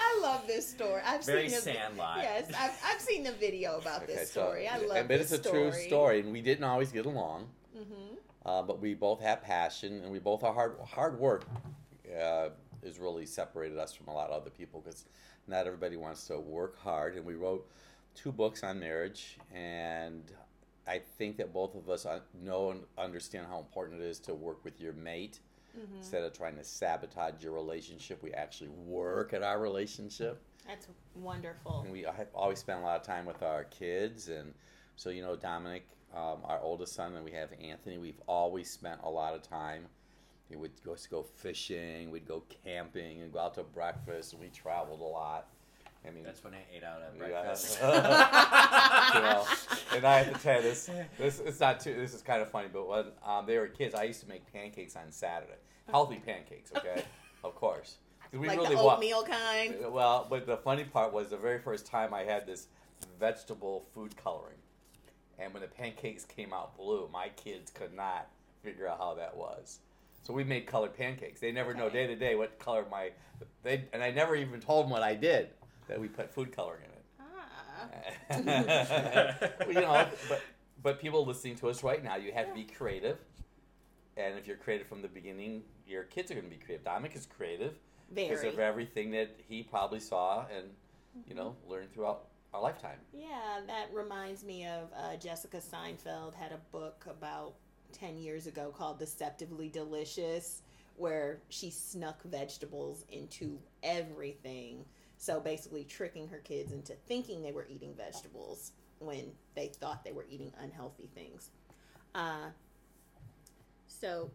I 0.00 0.18
love 0.20 0.48
this 0.48 0.68
story. 0.68 1.00
I've 1.06 1.24
Very 1.24 1.48
seen 1.48 1.58
a, 1.58 1.60
sandlot. 1.62 2.18
Yes, 2.22 2.50
I've, 2.58 2.76
I've 2.84 3.00
seen 3.00 3.24
a 3.28 3.32
video 3.32 3.78
about 3.78 4.08
this 4.08 4.32
story. 4.32 4.66
I 4.66 4.78
love 4.78 4.96
and- 4.96 5.08
this 5.08 5.16
But 5.16 5.20
it's 5.20 5.32
a 5.46 5.48
story. 5.48 5.70
true 5.70 5.80
story, 5.80 6.20
and 6.20 6.32
we 6.32 6.40
didn't 6.42 6.64
always 6.64 6.90
get 6.90 7.06
along. 7.06 7.46
Mm-hmm. 7.78 8.16
Uh, 8.44 8.62
but 8.62 8.80
we 8.80 8.94
both 8.94 9.20
have 9.20 9.42
passion, 9.42 10.02
and 10.02 10.10
we 10.10 10.18
both 10.18 10.42
are 10.42 10.52
hard. 10.52 10.74
Hard 10.84 11.20
work 11.20 11.44
uh, 12.20 12.48
has 12.82 12.98
really 12.98 13.26
separated 13.26 13.78
us 13.78 13.94
from 13.94 14.08
a 14.08 14.12
lot 14.12 14.28
of 14.28 14.40
other 14.40 14.50
people 14.50 14.80
because 14.80 15.04
not 15.46 15.68
everybody 15.68 15.96
wants 15.96 16.26
to 16.26 16.40
work 16.40 16.76
hard. 16.80 17.14
And 17.14 17.24
we 17.24 17.36
wrote 17.36 17.64
two 18.14 18.32
books 18.32 18.62
on 18.62 18.80
marriage, 18.80 19.38
and 19.54 20.22
I 20.86 21.00
think 21.18 21.36
that 21.38 21.52
both 21.52 21.74
of 21.74 21.88
us 21.88 22.06
uh, 22.06 22.20
know 22.42 22.70
and 22.70 22.82
understand 22.98 23.46
how 23.48 23.58
important 23.58 24.00
it 24.00 24.06
is 24.06 24.18
to 24.20 24.34
work 24.34 24.64
with 24.64 24.80
your 24.80 24.92
mate 24.92 25.40
Mm-hmm. 25.78 25.96
instead 25.96 26.22
of 26.22 26.36
trying 26.36 26.56
to 26.56 26.64
sabotage 26.64 27.42
your 27.42 27.52
relationship. 27.52 28.22
We 28.22 28.32
actually 28.32 28.68
work 28.68 29.32
at 29.32 29.42
our 29.42 29.58
relationship. 29.58 30.42
That's 30.66 30.86
wonderful. 31.14 31.80
And 31.84 31.92
we 31.92 32.04
always 32.34 32.58
spend 32.58 32.80
a 32.80 32.82
lot 32.82 33.00
of 33.00 33.06
time 33.06 33.24
with 33.24 33.42
our 33.42 33.64
kids, 33.64 34.28
and 34.28 34.52
so 34.96 35.08
you 35.08 35.22
know 35.22 35.34
Dominic, 35.34 35.86
um, 36.14 36.40
our 36.44 36.60
oldest 36.60 36.94
son, 36.94 37.14
and 37.14 37.24
we 37.24 37.30
have 37.32 37.48
Anthony. 37.58 37.96
We've 37.96 38.20
always 38.26 38.70
spent 38.70 39.00
a 39.02 39.08
lot 39.08 39.34
of 39.34 39.42
time. 39.42 39.86
We 40.50 40.56
would 40.56 40.72
go 40.84 40.94
go 41.10 41.22
fishing, 41.22 42.10
we'd 42.10 42.28
go 42.28 42.42
camping, 42.64 43.22
and 43.22 43.32
go 43.32 43.38
out 43.38 43.54
to 43.54 43.62
breakfast, 43.62 44.34
and 44.34 44.42
we 44.42 44.48
traveled 44.48 45.00
a 45.00 45.04
lot. 45.04 45.48
I 46.06 46.10
mean, 46.10 46.24
That's 46.24 46.42
when 46.42 46.54
I 46.54 46.62
ate 46.74 46.82
out 46.82 47.00
at 47.02 47.14
Yeah. 47.14 47.42
breakfast. 47.42 47.78
you 49.14 49.20
know, 49.20 49.46
and 49.96 50.04
I 50.06 50.22
have 50.22 50.32
to 50.36 50.38
tell 50.42 50.56
you 50.56 50.62
this. 50.62 50.90
This 51.18 51.40
it's 51.40 51.60
not 51.60 51.80
too. 51.80 51.94
This 51.94 52.14
is 52.14 52.22
kind 52.22 52.42
of 52.42 52.50
funny, 52.50 52.68
but 52.72 52.88
when 52.88 53.06
um, 53.24 53.46
they 53.46 53.58
were 53.58 53.68
kids, 53.68 53.94
I 53.94 54.04
used 54.04 54.20
to 54.22 54.28
make 54.28 54.50
pancakes 54.52 54.96
on 54.96 55.10
Saturday. 55.10 55.52
Healthy 55.90 56.20
pancakes, 56.24 56.72
okay, 56.76 57.04
of 57.44 57.54
course. 57.54 57.96
We 58.32 58.48
like 58.48 58.58
really 58.58 58.74
the 58.76 58.82
wa- 58.82 58.94
oatmeal 58.94 59.22
kind. 59.24 59.76
well, 59.90 60.26
but 60.28 60.46
the 60.46 60.56
funny 60.56 60.84
part 60.84 61.12
was 61.12 61.28
the 61.28 61.36
very 61.36 61.58
first 61.60 61.86
time 61.86 62.14
I 62.14 62.22
had 62.22 62.46
this 62.46 62.68
vegetable 63.20 63.86
food 63.94 64.16
coloring, 64.16 64.56
and 65.38 65.52
when 65.52 65.60
the 65.62 65.68
pancakes 65.68 66.24
came 66.24 66.52
out 66.52 66.76
blue, 66.76 67.08
my 67.12 67.28
kids 67.36 67.70
could 67.70 67.92
not 67.94 68.28
figure 68.62 68.88
out 68.88 68.98
how 68.98 69.14
that 69.14 69.36
was. 69.36 69.80
So 70.22 70.32
we 70.32 70.44
made 70.44 70.66
colored 70.66 70.96
pancakes. 70.96 71.40
They 71.40 71.52
never 71.52 71.74
know 71.74 71.90
day 71.90 72.06
to 72.06 72.16
day 72.16 72.36
what 72.36 72.58
color 72.58 72.86
my 72.90 73.10
they 73.64 73.84
and 73.92 74.02
I 74.02 74.10
never 74.12 74.34
even 74.36 74.60
told 74.60 74.84
them 74.86 74.90
what 74.90 75.02
I 75.02 75.14
did 75.14 75.50
that 75.92 76.00
we 76.00 76.08
put 76.08 76.32
food 76.32 76.56
coloring 76.56 76.84
in 76.84 76.90
it. 76.90 77.04
Ah. 78.30 79.66
you 79.68 79.74
know, 79.74 80.08
but 80.26 80.42
but 80.82 80.98
people 80.98 81.26
listening 81.26 81.54
to 81.56 81.68
us 81.68 81.84
right 81.84 82.02
now, 82.02 82.16
you 82.16 82.32
have 82.32 82.48
to 82.48 82.54
be 82.54 82.64
creative, 82.64 83.18
and 84.16 84.38
if 84.38 84.46
you're 84.46 84.56
creative 84.56 84.86
from 84.86 85.02
the 85.02 85.08
beginning, 85.08 85.62
your 85.86 86.04
kids 86.04 86.30
are 86.30 86.34
going 86.34 86.46
to 86.46 86.50
be 86.50 86.56
creative. 86.56 86.82
Dominic 86.82 87.14
is 87.14 87.26
creative 87.26 87.74
because 88.14 88.42
of 88.42 88.58
everything 88.58 89.10
that 89.10 89.38
he 89.46 89.62
probably 89.62 90.00
saw 90.00 90.46
and 90.54 90.68
you 91.26 91.34
know 91.34 91.54
learned 91.68 91.92
throughout 91.92 92.28
our 92.54 92.62
lifetime. 92.62 92.98
Yeah, 93.12 93.60
that 93.66 93.88
reminds 93.92 94.42
me 94.42 94.66
of 94.66 94.88
uh, 94.96 95.16
Jessica 95.16 95.58
Seinfeld 95.58 96.34
had 96.34 96.52
a 96.52 96.60
book 96.70 97.04
about 97.06 97.52
10 97.92 98.16
years 98.16 98.46
ago 98.46 98.72
called 98.74 98.98
Deceptively 98.98 99.68
Delicious, 99.68 100.62
where 100.96 101.40
she 101.50 101.70
snuck 101.70 102.22
vegetables 102.24 103.04
into 103.10 103.58
everything. 103.82 104.86
So 105.22 105.38
basically, 105.38 105.84
tricking 105.84 106.26
her 106.26 106.38
kids 106.38 106.72
into 106.72 106.94
thinking 107.06 107.42
they 107.42 107.52
were 107.52 107.68
eating 107.70 107.94
vegetables 107.94 108.72
when 108.98 109.30
they 109.54 109.68
thought 109.68 110.02
they 110.02 110.10
were 110.10 110.26
eating 110.28 110.52
unhealthy 110.60 111.08
things. 111.14 111.50
Uh, 112.12 112.48
so, 113.86 114.32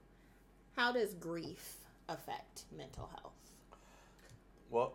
how 0.78 0.94
does 0.94 1.14
grief 1.16 1.76
affect 2.08 2.64
mental 2.72 3.10
health? 3.20 3.34
Well, 4.70 4.94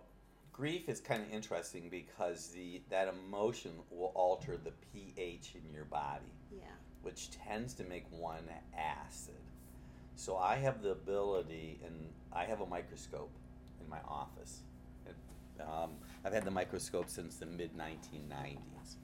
grief 0.50 0.88
is 0.88 0.98
kind 0.98 1.22
of 1.22 1.30
interesting 1.30 1.88
because 1.90 2.48
the 2.48 2.80
that 2.88 3.08
emotion 3.08 3.72
will 3.90 4.12
alter 4.14 4.56
the 4.56 4.72
pH 4.94 5.56
in 5.62 5.74
your 5.74 5.84
body. 5.84 6.24
Yeah. 6.50 6.64
which 7.02 7.30
tends 7.32 7.74
to 7.74 7.84
make 7.84 8.04
one 8.10 8.44
acid. 8.78 9.34
So 10.16 10.36
I 10.36 10.56
have 10.56 10.82
the 10.82 10.90
ability, 10.92 11.80
and 11.84 11.94
I 12.32 12.44
have 12.44 12.60
a 12.60 12.66
microscope 12.66 13.32
in 13.80 13.88
my 13.90 13.98
office. 14.08 14.60
And, 15.06 15.16
um, 15.60 15.92
I've 16.24 16.32
had 16.32 16.44
the 16.44 16.50
microscope 16.50 17.08
since 17.08 17.36
the 17.36 17.46
mid 17.46 17.76
1990s. 17.76 18.96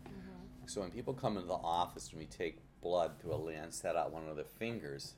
So 0.67 0.83
when 0.83 0.91
people 0.91 1.15
come 1.15 1.37
into 1.37 1.49
the 1.49 1.55
office 1.55 2.11
and 2.11 2.19
we 2.19 2.27
take 2.27 2.59
blood 2.83 3.13
through 3.19 3.35
a 3.35 3.37
lancet 3.37 3.97
out 3.97 4.13
one 4.13 4.29
of 4.29 4.37
their 4.37 4.45
fingers, 4.45 5.15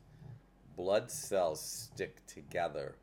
blood 0.76 1.10
cells 1.10 1.60
stick 1.60 2.24
together 2.26 2.94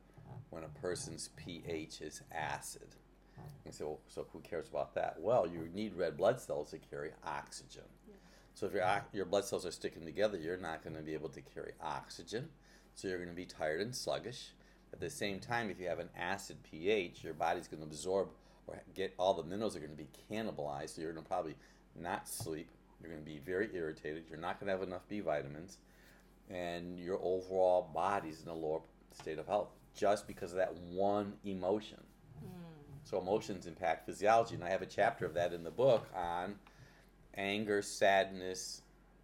when 0.50 0.64
a 0.64 0.80
person's 0.80 1.30
pH 1.36 2.02
is 2.02 2.22
acid. 2.32 2.96
And 3.66 3.74
so, 3.74 4.00
so 4.08 4.26
who 4.32 4.40
cares 4.40 4.70
about 4.70 4.96
that? 4.96 5.18
Well, 5.20 5.46
you 5.46 5.70
need 5.74 5.94
red 5.96 6.18
blood 6.18 6.40
cells 6.40 6.72
to 6.72 6.78
carry 6.78 7.12
oxygen. 7.24 7.84
So 8.54 8.66
if 8.66 8.74
your 8.74 9.06
your 9.14 9.26
blood 9.26 9.46
cells 9.46 9.66
are 9.66 9.72
sticking 9.72 10.04
together, 10.04 10.38
you're 10.38 10.58
not 10.58 10.84
going 10.84 10.96
to 10.96 11.04
be 11.04 11.14
able 11.14 11.30
to 11.30 11.42
carry 11.42 11.74
oxygen. 11.80 12.50
So 12.96 13.08
you're 13.08 13.18
going 13.18 13.30
to 13.30 13.36
be 13.36 13.46
tired 13.46 13.82
and 13.82 13.96
sluggish. 13.96 14.54
At 14.94 15.00
the 15.00 15.10
same 15.10 15.40
time, 15.40 15.70
if 15.70 15.80
you 15.80 15.88
have 15.88 16.00
an 16.00 16.10
acid 16.18 16.58
pH, 16.64 17.24
your 17.24 17.34
body's 17.34 17.68
going 17.68 17.82
to 17.82 17.88
absorb 17.88 18.30
or 18.68 18.82
get 18.94 19.14
all 19.18 19.34
the 19.34 19.44
minerals 19.44 19.76
are 19.76 19.80
going 19.80 19.92
to 19.92 19.98
be 19.98 20.10
cannibalized. 20.30 20.96
So 20.96 21.02
you're 21.02 21.12
going 21.12 21.24
to 21.24 21.28
probably 21.28 21.56
not 21.96 22.28
sleep. 22.28 22.70
You're 23.02 23.12
going 23.12 23.24
to 23.24 23.30
be 23.30 23.40
very 23.40 23.70
irritated. 23.74 24.26
You're 24.30 24.40
not 24.40 24.60
going 24.60 24.68
to 24.68 24.74
have 24.74 24.88
enough 24.88 25.08
B 25.08 25.20
vitamins, 25.20 25.78
and 26.50 27.00
your 27.00 27.20
overall 27.22 27.90
body's 27.94 28.42
in 28.42 28.50
a 28.50 28.54
lower 28.54 28.82
state 29.14 29.40
of 29.40 29.48
health 29.48 29.70
just 29.96 30.28
because 30.28 30.52
of 30.52 30.58
that 30.58 30.74
one 30.76 31.34
emotion. 31.46 32.00
Hmm. 32.40 32.48
So 33.04 33.20
emotions 33.20 33.68
impact 33.68 34.06
physiology, 34.06 34.56
and 34.56 34.64
I 34.64 34.70
have 34.70 34.82
a 34.82 34.88
chapter 34.88 35.26
of 35.26 35.34
that 35.36 35.54
in 35.54 35.64
the 35.64 35.72
book 35.72 36.08
on 36.16 36.56
anger, 37.36 37.82
sadness, 37.82 38.82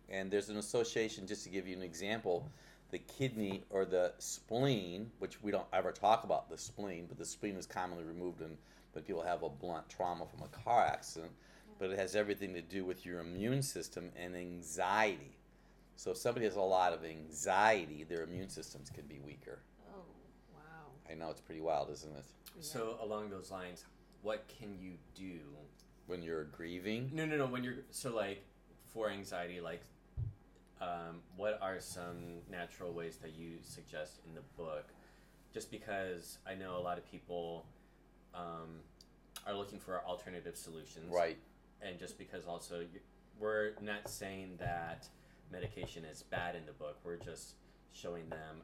and 0.10 0.30
there's 0.30 0.50
an 0.50 0.58
association. 0.58 1.28
Just 1.28 1.44
to 1.44 1.50
give 1.50 1.68
you 1.68 1.76
an 1.76 1.84
example, 1.84 2.48
the 2.94 3.00
kidney 3.00 3.64
or 3.72 3.86
the 3.86 4.14
spleen, 4.20 5.10
which 5.18 5.42
we 5.42 5.52
don't 5.52 5.66
ever 5.74 5.92
talk 5.92 6.24
about 6.24 6.48
the 6.48 6.58
spleen, 6.58 7.08
but 7.08 7.18
the 7.18 7.26
spleen 7.26 7.56
is 7.56 7.66
commonly 7.66 8.04
removed 8.04 8.40
in 8.40 8.56
when 8.94 9.04
people 9.04 9.24
have 9.24 9.42
a 9.42 9.50
blunt 9.50 9.90
trauma 9.90 10.26
from 10.28 10.44
a 10.44 10.64
car 10.64 10.86
accident. 10.86 11.32
But 11.80 11.90
it 11.90 11.98
has 11.98 12.16
everything 12.16 12.54
to 12.54 12.62
do 12.62 12.86
with 12.86 13.04
your 13.04 13.20
immune 13.20 13.64
system 13.64 14.12
and 14.16 14.36
anxiety. 14.36 15.36
So 15.96 16.12
if 16.12 16.18
somebody 16.18 16.46
has 16.46 16.56
a 16.56 16.62
lot 16.62 16.94
of 16.94 17.04
anxiety, 17.04 18.04
their 18.04 18.22
immune 18.22 18.50
systems 18.50 18.92
can 18.92 19.06
be 19.08 19.20
weaker. 19.26 19.58
Oh, 19.92 20.04
wow. 20.54 20.92
I 21.10 21.16
know 21.16 21.32
it's 21.32 21.42
pretty 21.42 21.62
wild, 21.62 21.90
isn't 21.90 22.16
it? 22.16 22.26
So 22.60 23.00
along 23.02 23.32
those 23.32 23.50
lines, 23.50 23.86
what 24.22 24.46
can 24.60 24.78
you 24.80 24.94
do? 25.16 25.40
When 26.06 26.22
you're 26.22 26.44
grieving, 26.44 27.10
No, 27.12 27.26
no, 27.26 27.38
no. 27.38 27.48
When 27.48 27.64
you're 27.64 27.86
so 27.90 28.14
like 28.14 28.44
for 28.94 29.10
anxiety, 29.10 29.62
like 29.62 29.82
um, 30.84 31.22
what 31.38 31.60
are 31.62 31.80
some 31.80 32.42
natural 32.52 32.92
ways 32.92 33.18
that 33.18 33.34
you 33.38 33.58
suggest 33.62 34.20
in 34.28 34.36
the 34.36 34.42
book? 34.58 34.90
Just 35.54 35.72
because 35.72 36.40
I 36.48 36.56
know 36.56 36.78
a 36.78 36.84
lot 36.84 36.98
of 36.98 37.10
people 37.10 37.66
um, 38.34 38.82
are 39.48 39.54
looking 39.56 39.80
for 39.80 40.02
alternative 40.06 40.58
solutions, 40.58 41.12
right? 41.14 41.38
and 41.82 42.00
just 42.00 42.18
because 42.18 42.46
also 42.46 42.84
we're 43.40 43.72
not 43.82 44.08
saying 44.08 44.56
that 44.60 45.08
medication 45.52 46.06
is 46.06 46.24
bad 46.24 46.56
in 46.56 46.66
the 46.66 46.72
book 46.74 46.98
we're 47.04 47.18
just 47.18 47.56
showing 47.92 48.28
them 48.30 48.62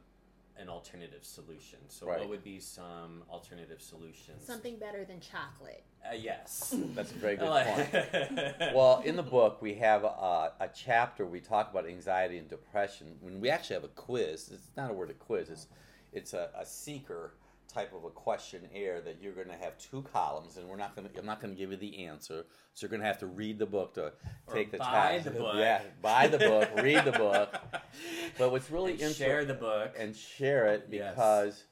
an 0.60 0.68
alternative 0.68 1.24
solution 1.24 1.78
so 1.88 2.06
Right. 2.06 2.20
what 2.20 2.28
would 2.28 2.44
be 2.44 2.60
some 2.60 3.22
alternative 3.30 3.80
solutions 3.80 4.44
Something 4.44 4.76
better 4.78 5.04
than 5.04 5.20
chocolate. 5.20 5.82
uh, 6.08 6.14
yes 6.14 6.74
That's 6.94 7.10
a 7.12 7.14
very 7.14 7.36
good 7.36 7.48
point. 7.48 8.74
Well, 8.74 9.00
in 9.04 9.16
the 9.16 9.22
book, 9.22 9.60
we 9.62 9.74
have 9.74 10.04
a, 10.04 10.52
a 10.60 10.68
chapter 10.74 11.24
we 11.26 11.40
talk 11.40 11.70
about 11.70 11.86
anxiety 11.86 12.38
and 12.38 12.48
depression. 12.48 13.16
When 13.20 13.40
we 13.40 13.48
actually 13.50 13.74
have 13.74 13.84
a 13.84 13.88
quiz, 13.88 14.50
it's 14.52 14.68
not 14.76 14.90
a 14.90 14.94
word 14.94 15.10
of 15.10 15.18
quiz. 15.18 15.48
It's 15.50 15.66
it's 16.12 16.34
a, 16.34 16.50
a 16.58 16.64
seeker 16.66 17.34
type 17.70 17.92
of 17.94 18.04
a 18.04 18.10
questionnaire 18.10 19.00
that 19.00 19.18
you're 19.20 19.32
going 19.32 19.48
to 19.48 19.56
have 19.56 19.78
two 19.78 20.02
columns, 20.12 20.56
and 20.56 20.68
we're 20.68 20.76
not 20.76 20.94
going 20.96 21.08
to. 21.08 21.18
I'm 21.18 21.26
not 21.26 21.40
going 21.40 21.54
to 21.54 21.58
give 21.58 21.70
you 21.70 21.76
the 21.76 22.04
answer, 22.06 22.44
so 22.74 22.84
you're 22.84 22.90
going 22.90 23.00
to 23.00 23.06
have 23.06 23.18
to 23.18 23.26
read 23.26 23.58
the 23.58 23.66
book 23.66 23.94
to 23.94 24.12
Or 24.46 24.54
take 24.54 24.70
the 24.72 24.78
buy 24.78 25.12
test. 25.12 25.24
the 25.24 25.30
book. 25.32 25.54
Yeah, 25.56 25.82
buy 26.02 26.26
the 26.26 26.38
book, 26.38 26.68
read 26.82 27.04
the 27.04 27.12
book. 27.12 27.54
But 28.38 28.52
what's 28.52 28.70
really 28.70 28.92
And 28.92 29.00
inter- 29.02 29.12
share 29.14 29.44
the 29.44 29.54
book 29.54 29.94
and 29.98 30.14
share 30.16 30.66
it 30.72 30.88
Yes. 30.90 31.10
because 31.14 31.64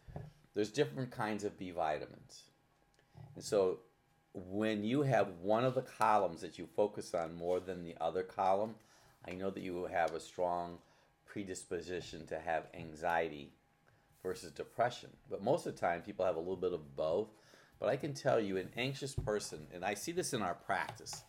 there's 0.55 0.71
different 0.71 1.11
kinds 1.11 1.45
of 1.45 1.57
B 1.59 1.71
vitamins. 1.71 2.43
And 3.37 3.45
so 3.45 3.79
when 4.35 4.83
you 4.85 5.03
have 5.03 5.29
one 5.43 5.65
of 5.65 5.75
the 5.75 5.83
columns 5.83 6.41
that 6.43 6.59
you 6.59 6.67
focus 6.77 7.15
on 7.15 7.35
more 7.37 7.61
than 7.61 7.83
the 7.85 7.95
other 8.01 8.23
column, 8.23 8.75
I 9.27 9.33
know 9.33 9.51
that 9.51 9.63
you 9.63 9.85
have 9.87 10.13
a 10.15 10.21
strong 10.21 10.79
predisposition 11.25 12.27
to 12.27 12.39
have 12.39 12.65
anxiety 12.75 13.53
versus 14.23 14.51
depression. 14.51 15.11
But 15.31 15.43
most 15.43 15.67
of 15.67 15.75
the 15.75 15.81
time, 15.81 16.03
people 16.03 16.25
have 16.25 16.37
a 16.37 16.41
little 16.41 16.57
bit 16.57 16.73
of 16.73 16.97
both. 16.97 17.29
But 17.79 17.89
I 17.89 17.97
can 17.97 18.13
tell 18.13 18.41
you, 18.41 18.57
an 18.57 18.71
anxious 18.77 19.15
person, 19.15 19.67
and 19.73 19.85
I 19.85 19.95
see 19.95 20.13
this 20.13 20.33
in 20.33 20.43
our 20.43 20.55
practice, 20.55 21.23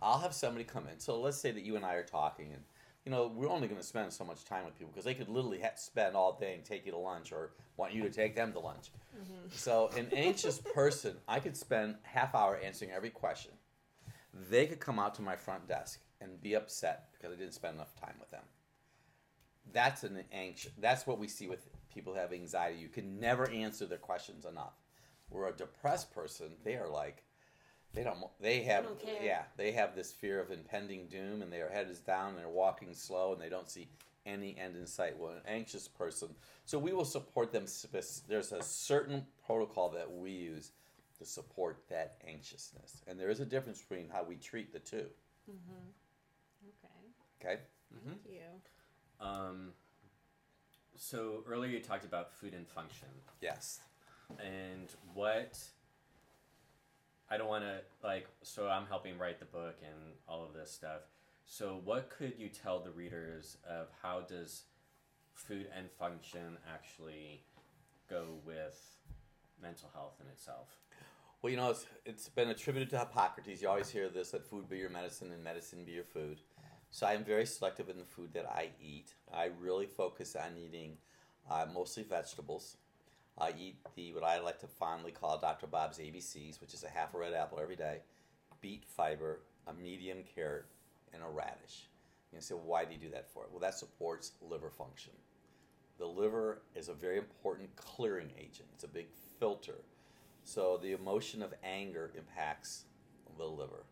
I'll 0.00 0.18
have 0.18 0.34
somebody 0.34 0.64
come 0.64 0.88
in. 0.88 0.98
So 0.98 1.20
let's 1.20 1.38
say 1.38 1.52
that 1.52 1.62
you 1.62 1.76
and 1.76 1.84
I 1.84 1.94
are 1.94 2.02
talking, 2.02 2.52
and 2.52 2.62
you 3.04 3.12
know 3.12 3.30
we're 3.32 3.48
only 3.48 3.68
going 3.68 3.80
to 3.80 3.86
spend 3.86 4.12
so 4.12 4.24
much 4.24 4.44
time 4.44 4.64
with 4.64 4.76
people 4.76 4.90
because 4.92 5.04
they 5.04 5.14
could 5.14 5.28
literally 5.28 5.60
spend 5.76 6.16
all 6.16 6.36
day 6.38 6.54
and 6.54 6.64
take 6.64 6.84
you 6.84 6.92
to 6.92 6.98
lunch, 6.98 7.30
or 7.30 7.52
want 7.76 7.94
you 7.94 8.02
to 8.02 8.10
take 8.10 8.34
them 8.34 8.52
to 8.52 8.58
lunch. 8.58 8.90
Mm-hmm. 9.16 9.48
So 9.52 9.90
an 9.96 10.08
anxious 10.12 10.60
person, 10.74 11.16
I 11.28 11.38
could 11.38 11.56
spend 11.56 11.96
half 12.02 12.34
hour 12.34 12.58
answering 12.62 12.90
every 12.90 13.10
question. 13.10 13.52
They 14.50 14.66
could 14.66 14.80
come 14.80 14.98
out 14.98 15.14
to 15.16 15.22
my 15.22 15.36
front 15.36 15.68
desk 15.68 16.00
and 16.20 16.42
be 16.42 16.54
upset 16.54 17.10
because 17.12 17.32
I 17.32 17.38
didn't 17.38 17.54
spend 17.54 17.76
enough 17.76 17.94
time 18.00 18.14
with 18.18 18.30
them. 18.30 18.42
That's 19.72 20.02
an 20.02 20.24
anxious. 20.32 20.72
That's 20.78 21.06
what 21.06 21.18
we 21.18 21.28
see 21.28 21.46
with 21.46 21.68
people 21.92 22.14
have 22.14 22.32
anxiety. 22.32 22.78
You 22.78 22.88
can 22.88 23.20
never 23.20 23.48
answer 23.50 23.86
their 23.86 23.98
questions 23.98 24.44
enough. 24.44 24.74
Where 25.28 25.48
a 25.48 25.52
depressed 25.52 26.14
person, 26.14 26.48
they 26.64 26.74
are 26.74 26.88
like, 26.88 27.24
they 27.94 28.04
don't. 28.04 28.18
They 28.40 28.62
have. 28.62 28.84
don't 28.84 29.00
care. 29.00 29.22
yeah, 29.22 29.42
they 29.56 29.72
have 29.72 29.94
this 29.94 30.12
fear 30.12 30.40
of 30.40 30.50
impending 30.50 31.06
doom, 31.08 31.42
and 31.42 31.52
their 31.52 31.70
head 31.70 31.88
is 31.90 32.00
down, 32.00 32.30
and 32.30 32.38
they're 32.38 32.48
walking 32.48 32.94
slow, 32.94 33.32
and 33.32 33.40
they 33.40 33.48
don't 33.50 33.70
see 33.70 33.88
any 34.24 34.56
end 34.58 34.76
in 34.76 34.86
sight. 34.86 35.18
Well, 35.18 35.32
an 35.32 35.40
anxious 35.46 35.88
person. 35.88 36.28
So 36.64 36.78
we 36.78 36.92
will 36.92 37.04
support 37.04 37.52
them. 37.52 37.66
There's 38.28 38.52
a 38.52 38.62
certain 38.62 39.26
protocol 39.46 39.90
that 39.90 40.10
we 40.10 40.30
use 40.30 40.72
to 41.18 41.24
support 41.26 41.82
that 41.90 42.16
anxiousness, 42.26 43.02
and 43.06 43.18
there 43.20 43.30
is 43.30 43.40
a 43.40 43.46
difference 43.46 43.80
between 43.80 44.08
how 44.10 44.22
we 44.24 44.36
treat 44.36 44.72
the 44.72 44.78
two. 44.78 45.06
Okay. 47.40 47.50
Okay. 47.50 47.60
Thank 48.06 48.20
you. 48.26 49.26
um, 49.26 49.72
so 51.02 51.42
earlier 51.48 51.70
you 51.70 51.80
talked 51.80 52.04
about 52.04 52.32
food 52.32 52.54
and 52.54 52.66
function 52.68 53.08
Yes. 53.40 53.80
and 54.38 54.88
what 55.14 55.58
I 57.28 57.36
don't 57.36 57.48
want 57.48 57.64
to 57.64 57.80
like 58.04 58.28
so 58.42 58.68
I'm 58.68 58.86
helping 58.86 59.18
write 59.18 59.40
the 59.40 59.46
book 59.46 59.76
and 59.82 60.12
all 60.28 60.44
of 60.44 60.54
this 60.54 60.70
stuff. 60.70 61.00
So 61.44 61.80
what 61.84 62.08
could 62.08 62.34
you 62.38 62.48
tell 62.48 62.78
the 62.78 62.92
readers 62.92 63.56
of 63.68 63.88
how 64.00 64.20
does 64.20 64.62
food 65.34 65.66
and 65.76 65.90
function 65.90 66.56
actually 66.72 67.42
go 68.08 68.26
with 68.46 68.78
mental 69.60 69.90
health 69.92 70.14
in 70.20 70.28
itself? 70.28 70.68
Well, 71.40 71.50
you 71.50 71.56
know, 71.56 71.70
it's, 71.70 71.86
it's 72.06 72.28
been 72.28 72.50
attributed 72.50 72.90
to 72.90 73.00
Hippocrates. 73.00 73.60
You 73.60 73.68
always 73.68 73.90
hear 73.90 74.08
this 74.08 74.30
that 74.30 74.46
food 74.46 74.68
be 74.68 74.78
your 74.78 74.90
medicine 74.90 75.32
and 75.32 75.42
medicine 75.42 75.84
be 75.84 75.90
your 75.92 76.04
food. 76.04 76.38
So 76.92 77.06
I'm 77.06 77.24
very 77.24 77.46
selective 77.46 77.88
in 77.88 77.96
the 77.96 78.04
food 78.04 78.34
that 78.34 78.46
I 78.46 78.68
eat. 78.78 79.14
I 79.32 79.48
really 79.58 79.86
focus 79.86 80.36
on 80.36 80.58
eating 80.58 80.98
uh, 81.50 81.64
mostly 81.72 82.02
vegetables. 82.02 82.76
I 83.38 83.54
eat 83.58 83.76
the 83.96 84.12
what 84.12 84.24
I 84.24 84.38
like 84.40 84.60
to 84.60 84.66
fondly 84.66 85.10
call 85.10 85.38
Dr. 85.38 85.66
Bob's 85.66 85.98
ABCs, 85.98 86.60
which 86.60 86.74
is 86.74 86.84
a 86.84 86.90
half 86.90 87.14
a 87.14 87.18
red 87.18 87.32
apple 87.32 87.58
every 87.60 87.76
day, 87.76 88.00
beet 88.60 88.84
fiber, 88.84 89.40
a 89.66 89.72
medium 89.72 90.18
carrot, 90.34 90.66
and 91.14 91.22
a 91.22 91.28
radish. 91.28 91.88
You 92.30 92.42
say, 92.42 92.54
well, 92.54 92.64
why 92.66 92.84
do 92.84 92.92
you 92.92 93.00
do 93.00 93.10
that 93.10 93.30
for? 93.32 93.46
Well, 93.50 93.60
that 93.60 93.74
supports 93.74 94.32
liver 94.42 94.70
function. 94.70 95.12
The 95.98 96.06
liver 96.06 96.60
is 96.74 96.90
a 96.90 96.94
very 96.94 97.16
important 97.16 97.74
clearing 97.74 98.30
agent. 98.38 98.68
It's 98.74 98.84
a 98.84 98.88
big 98.88 99.06
filter. 99.40 99.80
So 100.44 100.78
the 100.82 100.92
emotion 100.92 101.42
of 101.42 101.54
anger 101.64 102.10
impacts 102.16 102.84
the 103.38 103.44
liver. 103.44 103.84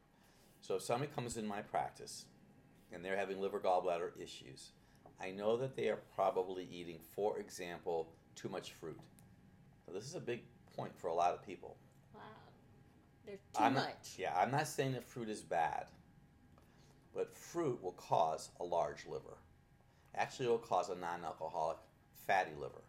So 0.60 0.76
if 0.76 0.82
somebody 0.82 1.10
comes 1.14 1.38
in 1.38 1.46
my 1.46 1.62
practice 1.62 2.26
and 2.92 3.04
they're 3.04 3.16
having 3.16 3.40
liver 3.40 3.60
gallbladder 3.60 4.10
issues, 4.20 4.72
I 5.20 5.30
know 5.30 5.56
that 5.58 5.76
they 5.76 5.88
are 5.88 5.98
probably 6.14 6.66
eating, 6.70 6.98
for 7.14 7.38
example, 7.38 8.12
too 8.34 8.48
much 8.48 8.72
fruit. 8.72 8.98
Now, 9.86 9.94
this 9.94 10.04
is 10.06 10.14
a 10.14 10.20
big 10.20 10.42
point 10.76 10.96
for 10.96 11.08
a 11.08 11.14
lot 11.14 11.32
of 11.34 11.44
people. 11.44 11.76
Wow. 12.14 12.20
There's 13.26 13.40
too 13.54 13.62
I'm 13.62 13.74
not- 13.74 13.84
much. 13.86 14.14
yeah, 14.18 14.36
I'm 14.36 14.50
not 14.50 14.66
saying 14.66 14.92
that 14.92 15.04
fruit 15.04 15.28
is 15.28 15.42
bad, 15.42 15.86
but 17.14 17.36
fruit 17.36 17.82
will 17.82 17.92
cause 17.92 18.50
a 18.60 18.64
large 18.64 19.06
liver. 19.06 19.36
Actually, 20.14 20.46
it 20.46 20.50
will 20.50 20.58
cause 20.58 20.88
a 20.88 20.94
non 20.96 21.24
alcoholic 21.24 21.78
fatty 22.26 22.52
liver. 22.58 22.82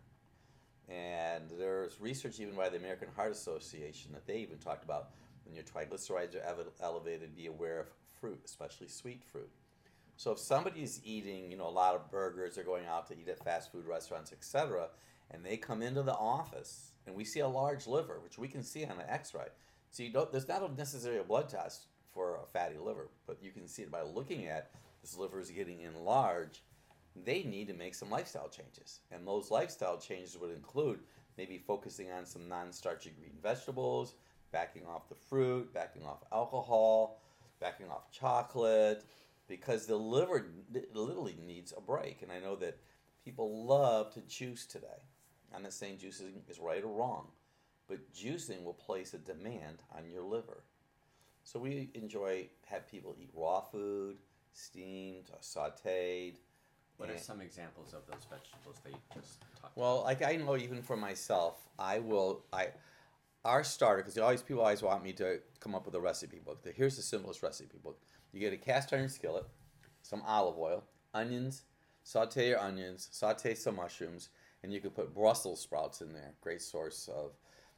And 0.90 1.50
there's 1.58 2.00
research 2.02 2.40
even 2.40 2.56
by 2.56 2.70
the 2.70 2.78
American 2.78 3.08
Heart 3.16 3.32
Association 3.32 4.12
that 4.14 4.26
they 4.26 4.38
even 4.38 4.58
talked 4.58 4.84
about 4.84 5.12
when 5.46 5.56
your 5.56 5.64
triglycerides 5.64 6.36
are 6.36 6.40
ev- 6.46 6.68
elevated, 6.82 7.36
be 7.36 7.48
aware 7.48 7.80
of 7.80 7.88
fruit, 8.20 8.40
especially 8.46 8.88
sweet 8.88 9.24
fruit. 9.24 9.50
So 10.22 10.32
if 10.32 10.38
somebody 10.38 10.84
is 10.84 11.02
eating, 11.04 11.50
you 11.50 11.58
know, 11.58 11.68
a 11.68 11.70
lot 11.70 11.96
of 11.96 12.12
burgers, 12.12 12.54
they're 12.54 12.64
going 12.64 12.86
out 12.86 13.08
to 13.08 13.16
eat 13.16 13.28
at 13.28 13.44
fast 13.44 13.72
food 13.72 13.88
restaurants, 13.88 14.32
etc., 14.32 14.90
and 15.32 15.44
they 15.44 15.58
come 15.58 15.82
into 15.82 16.04
the 16.04 16.14
office 16.14 16.92
and 17.08 17.16
we 17.16 17.26
see 17.26 17.40
a 17.40 17.48
large 17.48 17.88
liver, 17.88 18.20
which 18.24 18.38
we 18.38 18.48
can 18.48 18.62
see 18.62 18.86
on 18.86 19.00
an 19.00 19.08
X-ray. 19.08 19.48
So 19.90 20.04
you 20.04 20.12
don't, 20.12 20.32
there's 20.32 20.48
not 20.48 20.78
necessarily 20.78 21.22
a 21.22 21.24
blood 21.24 21.50
test 21.50 21.88
for 22.14 22.36
a 22.36 22.46
fatty 22.46 22.78
liver, 22.78 23.08
but 23.26 23.40
you 23.42 23.50
can 23.50 23.68
see 23.68 23.82
it 23.82 23.90
by 23.90 24.04
looking 24.04 24.46
at 24.46 24.70
this 25.02 25.18
liver 25.18 25.40
is 25.40 25.50
getting 25.50 25.82
enlarged. 25.82 26.60
they 27.26 27.42
need 27.42 27.68
to 27.70 27.74
make 27.74 27.96
some 27.96 28.12
lifestyle 28.12 28.48
changes. 28.48 29.00
And 29.12 29.28
those 29.28 29.50
lifestyle 29.50 29.98
changes 29.98 30.38
would 30.38 30.52
include 30.52 31.00
maybe 31.36 31.58
focusing 31.58 32.12
on 32.12 32.28
some 32.28 32.48
non 32.48 32.72
starchy 32.72 33.12
green 33.18 33.40
vegetables, 33.42 34.14
backing 34.52 34.86
off 34.86 35.10
the 35.10 35.16
fruit, 35.16 35.74
backing 35.74 36.04
off 36.06 36.24
alcohol, 36.32 37.20
backing 37.60 37.90
off 37.90 38.12
chocolate, 38.12 39.04
because 39.52 39.86
the 39.86 39.98
liver 39.98 40.46
literally 40.94 41.36
needs 41.46 41.74
a 41.76 41.82
break. 41.82 42.22
And 42.22 42.32
I 42.32 42.40
know 42.40 42.56
that 42.56 42.78
people 43.26 43.66
love 43.68 44.14
to 44.14 44.22
juice 44.22 44.66
today. 44.66 45.04
I'm 45.54 45.64
not 45.64 45.74
saying 45.74 45.98
juicing 45.98 46.50
is 46.50 46.58
right 46.58 46.82
or 46.82 46.88
wrong, 46.88 47.28
but 47.90 48.14
juicing 48.14 48.64
will 48.64 48.74
place 48.74 49.14
a 49.14 49.18
demand 49.18 49.84
on 49.94 50.10
your 50.10 50.24
liver. 50.24 50.64
So 51.44 51.60
we 51.60 51.90
enjoy 51.96 52.48
have 52.66 52.90
people 52.90 53.14
eat 53.20 53.30
raw 53.34 53.60
food, 53.60 54.20
steamed, 54.54 55.26
or 55.34 55.40
sautéed. 55.40 56.36
What 56.96 57.10
are 57.10 57.18
some 57.18 57.42
examples 57.42 57.94
of 57.94 58.08
those 58.08 58.26
vegetables 58.30 58.78
that 58.86 58.94
you 58.94 59.00
just 59.14 59.42
talked 59.62 59.76
Well, 59.76 60.04
like 60.04 60.24
I 60.24 60.38
know 60.38 60.56
even 60.56 60.82
for 60.82 60.96
myself, 60.96 61.68
I 61.78 62.00
will 62.00 62.46
I 62.54 62.70
our 63.44 63.66
starter 63.66 64.02
because 64.02 64.18
always 64.18 64.42
people 64.42 64.62
always 64.62 64.82
want 64.82 65.04
me 65.04 65.12
to 65.14 65.40
come 65.60 65.76
up 65.76 65.86
with 65.86 65.96
a 65.96 66.00
recipe 66.00 66.40
book. 66.40 66.66
Here's 66.74 66.96
the 66.96 67.02
simplest 67.02 67.44
recipe 67.44 67.80
book. 67.84 68.00
You 68.34 68.40
get 68.40 68.54
a 68.54 68.58
cast 68.58 68.94
iron 68.94 69.10
skillet, 69.10 69.46
some 70.02 70.22
olive 70.26 70.58
oil, 70.58 70.84
onions, 71.14 71.64
saute 72.04 72.50
your 72.50 72.60
onions, 72.60 73.10
saute 73.12 73.56
some 73.56 73.76
mushrooms, 73.76 74.30
and 74.64 74.74
you 74.74 74.80
could 74.80 74.96
put 74.96 75.14
Brussels 75.14 75.62
sprouts 75.62 76.02
in 76.02 76.14
there. 76.14 76.34
Great 76.42 76.62
source 76.62 77.10
of 77.14 77.32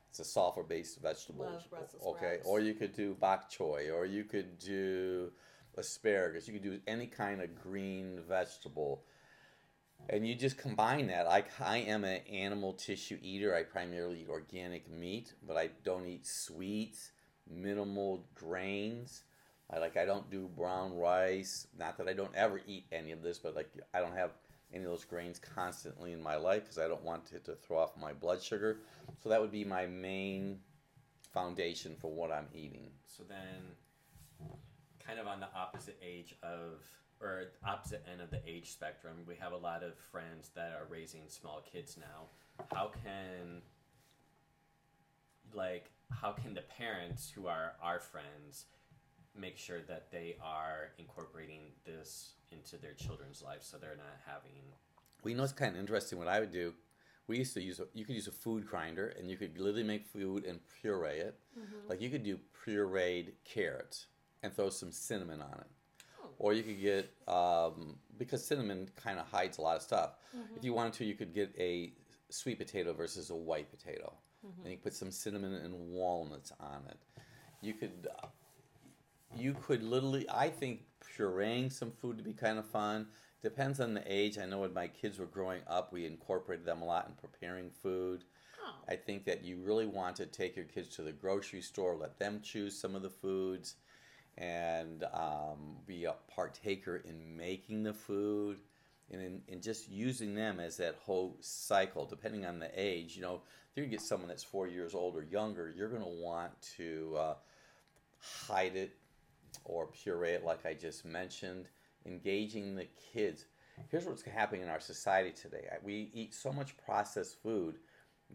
it's 0.10 0.20
a 0.20 0.24
sulfur 0.24 0.64
based 0.64 1.02
vegetable. 1.02 1.46
Love 1.46 1.70
Brussels 1.70 2.04
okay, 2.06 2.38
sprouts. 2.40 2.48
or 2.48 2.60
you 2.60 2.74
could 2.74 2.94
do 2.94 3.16
bok 3.20 3.50
choy, 3.50 3.92
or 3.92 4.06
you 4.06 4.24
could 4.24 4.60
do 4.60 5.32
asparagus. 5.76 6.48
You 6.48 6.54
could 6.54 6.64
do 6.64 6.80
any 6.86 7.08
kind 7.08 7.42
of 7.42 7.56
green 7.56 8.20
vegetable 8.28 9.04
and 10.10 10.28
you 10.28 10.36
just 10.36 10.58
combine 10.58 11.08
that. 11.08 11.26
Like 11.26 11.48
I 11.62 11.78
am 11.78 12.04
an 12.04 12.22
animal 12.32 12.74
tissue 12.74 13.18
eater. 13.22 13.56
I 13.56 13.64
primarily 13.64 14.22
eat 14.22 14.30
organic 14.30 14.90
meat, 14.90 15.34
but 15.48 15.58
I 15.58 15.70
don't 15.84 16.08
eat 16.08 16.26
sweets, 16.26 17.12
minimal 17.50 18.26
grains. 18.36 19.24
I 19.74 19.80
like 19.80 19.98
I 19.98 20.06
don't 20.06 20.30
do 20.30 20.50
brown 20.56 20.96
rice. 20.96 21.68
Not 21.78 21.98
that 21.98 22.08
I 22.08 22.14
don't 22.14 22.36
ever 22.36 22.62
eat 22.68 22.86
any 22.92 23.12
of 23.12 23.24
this, 23.24 23.40
but 23.40 23.56
like 23.56 23.70
I 23.94 24.00
don't 24.00 24.16
have 24.16 24.32
any 24.74 24.84
of 24.84 24.90
those 24.90 25.06
grains 25.06 25.40
constantly 25.40 26.14
in 26.14 26.22
my 26.22 26.36
life 26.36 26.64
because 26.64 26.78
I 26.78 26.88
don't 26.88 27.04
want 27.04 27.32
it 27.34 27.46
to 27.46 27.56
throw 27.56 27.80
off 27.80 27.98
my 28.00 28.14
blood 28.14 28.42
sugar. 28.42 28.80
So 29.22 29.30
that 29.30 29.42
would 29.42 29.52
be 29.52 29.64
my 29.64 29.86
main 29.86 30.60
foundation 31.34 31.96
for 32.00 32.12
what 32.12 32.32
I'm 32.32 32.48
eating. 32.54 32.90
So 33.06 33.24
then, 33.28 34.50
kind 35.06 35.20
of 35.20 35.28
on 35.28 35.40
the 35.40 35.48
opposite 35.56 35.98
age 36.04 36.36
of, 36.44 36.84
or 37.22 37.46
opposite 37.66 38.06
end 38.12 38.22
of 38.22 38.32
the 38.32 38.42
age 38.48 38.72
spectrum, 38.72 39.14
we 39.28 39.36
have 39.36 39.52
a 39.52 39.58
lot 39.58 39.84
of 39.84 39.98
friends 40.12 40.50
that 40.56 40.72
are 40.72 40.88
raising 40.90 41.22
small 41.28 41.64
kids 41.72 41.98
now. 41.98 42.28
How 42.74 42.92
can, 43.04 43.62
like, 45.54 45.92
how 46.12 46.32
can 46.32 46.54
the 46.54 46.62
parents 46.62 47.30
who 47.30 47.48
are 47.48 47.74
our 47.82 48.00
friends 48.00 48.66
make 49.40 49.58
sure 49.58 49.82
that 49.88 50.12
they 50.12 50.36
are 50.42 50.90
incorporating 50.98 51.72
this 51.86 52.34
into 52.52 52.78
their 52.78 52.94
children's 52.94 53.42
lives 53.42 53.66
so 53.66 53.78
they're 53.78 53.96
not 53.98 54.18
having 54.26 54.52
Well, 55.24 55.32
you 55.32 55.38
know, 55.38 55.44
it's 55.44 55.54
kind 55.54 55.74
of 55.76 55.80
interesting. 55.80 56.20
What 56.20 56.28
I 56.28 56.40
would 56.40 56.52
do, 56.52 56.74
we 57.28 57.38
used 57.38 57.54
to 57.56 57.62
use 57.62 57.80
a, 57.80 57.86
you 57.94 58.06
could 58.06 58.16
use 58.16 58.28
a 58.28 58.32
food 58.32 58.68
grinder, 58.68 59.08
and 59.18 59.30
you 59.30 59.38
could 59.38 59.58
literally 59.58 59.84
make 59.84 60.06
food 60.06 60.46
and 60.46 60.60
puree 60.82 61.20
it. 61.20 61.40
Like 61.90 62.02
you 62.02 62.10
could 62.10 62.24
do 62.24 62.38
pureed 62.66 63.32
carrots 63.46 64.08
and 64.44 64.54
throw 64.54 64.70
some 64.70 64.92
cinnamon 64.92 65.42
on 65.42 65.60
it, 65.60 65.68
Oh. 66.22 66.30
or 66.38 66.54
you 66.54 66.64
could 66.64 66.80
get 66.82 67.12
um, 67.28 67.96
because 68.18 68.46
cinnamon 68.46 68.90
kind 68.96 69.20
of 69.20 69.26
hides 69.28 69.58
a 69.58 69.62
lot 69.62 69.76
of 69.78 69.82
stuff. 69.82 70.12
If 70.56 70.64
you 70.64 70.74
wanted 70.74 70.94
to, 70.94 71.06
you 71.06 71.16
could 71.16 71.34
get 71.34 71.54
a 71.58 71.94
sweet 72.30 72.58
potato 72.60 72.94
versus 72.94 73.30
a 73.30 73.36
white 73.36 73.70
potato, 73.72 74.14
and 74.64 74.72
you 74.72 74.78
put 74.78 74.94
some 74.94 75.10
cinnamon 75.12 75.54
and 75.54 75.74
walnuts 75.74 76.52
on 76.60 76.82
it. 76.90 76.98
You 77.62 77.74
could 77.74 78.08
uh, 78.22 78.28
you 79.38 79.56
could 79.66 79.84
literally 79.84 80.26
i 80.30 80.50
think 80.50 80.82
pureeing 81.18 81.72
some 81.72 81.92
food 81.92 82.18
to 82.18 82.24
be 82.24 82.34
kind 82.34 82.58
of 82.58 82.66
fun 82.66 83.08
depends 83.42 83.82
on 83.82 83.94
the 83.94 84.04
age. 84.08 84.38
I 84.38 84.46
know 84.46 84.60
when 84.60 84.74
my 84.74 84.88
kids 84.88 85.20
were 85.20 85.26
growing 85.26 85.62
up 85.68 85.92
we 85.92 86.06
incorporated 86.06 86.66
them 86.66 86.82
a 86.82 86.86
lot 86.86 87.08
in 87.08 87.14
preparing 87.16 87.70
food. 87.70 88.24
Oh. 88.66 88.74
i 88.88 88.96
think 88.96 89.26
that 89.26 89.44
you 89.44 89.58
really 89.58 89.86
want 89.86 90.16
to 90.18 90.26
take 90.26 90.56
your 90.56 90.66
kids 90.66 90.96
to 90.96 91.02
the 91.02 91.12
grocery 91.12 91.62
store 91.62 91.96
let 91.96 92.18
them 92.20 92.40
choose 92.42 92.80
some 92.80 92.96
of 92.96 93.02
the 93.02 93.10
foods 93.10 93.76
and 94.38 95.04
um, 95.14 95.78
be 95.86 96.06
a 96.06 96.16
partaker 96.34 97.04
in 97.06 97.38
making 97.38 97.84
the 97.84 97.94
food 97.94 98.58
and 99.12 99.42
in, 99.48 99.62
just 99.62 99.92
using 99.92 100.34
them 100.34 100.60
as 100.60 100.78
that 100.78 100.96
whole 101.06 101.38
cycle. 101.40 102.04
Depending 102.06 102.46
on 102.46 102.60
the 102.60 102.72
age 102.76 103.16
you 103.16 103.22
know 103.22 103.42
if 103.76 103.84
you 103.84 103.90
get 103.90 104.02
someone 104.02 104.30
that's 104.30 104.44
four 104.44 104.68
years 104.68 104.96
old 104.96 105.16
or 105.16 105.24
younger 105.24 105.74
you're 105.76 105.90
going 105.90 106.02
to 106.02 106.08
want 106.24 106.52
to 106.78 107.16
uh, 107.18 107.34
hide 108.48 108.76
it 108.76 108.96
or 109.66 109.88
puree 109.88 110.32
it 110.32 110.46
like 110.46 110.66
I 110.66 110.74
just 110.74 111.06
mentioned, 111.06 111.68
engaging 112.06 112.76
the 112.76 112.88
kids. 113.14 113.46
Here's 113.90 114.06
what's 114.06 114.24
happening 114.24 114.62
in 114.62 114.70
our 114.70 114.80
society 114.80 115.32
today. 115.32 115.68
We 115.84 116.12
eat 116.14 116.34
so 116.34 116.52
much 116.52 116.78
processed 116.78 117.42
food 117.42 117.78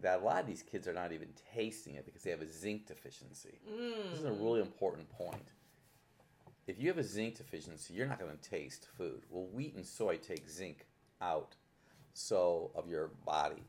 that 0.01 0.21
a 0.21 0.23
lot 0.23 0.41
of 0.41 0.47
these 0.47 0.63
kids 0.63 0.87
are 0.87 0.93
not 0.93 1.11
even 1.11 1.29
tasting 1.53 1.95
it 1.95 2.05
because 2.05 2.23
they 2.23 2.31
have 2.31 2.41
a 2.41 2.51
zinc 2.51 2.87
deficiency. 2.87 3.59
This 4.09 4.19
is 4.19 4.25
a 4.25 4.29
mm. 4.29 4.41
really 4.41 4.61
important 4.61 5.09
point. 5.09 5.49
If 6.67 6.79
you 6.79 6.87
have 6.87 6.97
a 6.97 7.03
zinc 7.03 7.35
deficiency, 7.37 7.93
you're 7.93 8.07
not 8.07 8.19
going 8.19 8.31
to 8.37 8.49
taste 8.49 8.87
food. 8.97 9.23
Well, 9.29 9.47
wheat 9.51 9.75
and 9.75 9.85
soy 9.85 10.17
take 10.17 10.47
zinc 10.49 10.85
out 11.21 11.55
so 12.13 12.71
of 12.75 12.87
your 12.87 13.11
body. 13.25 13.63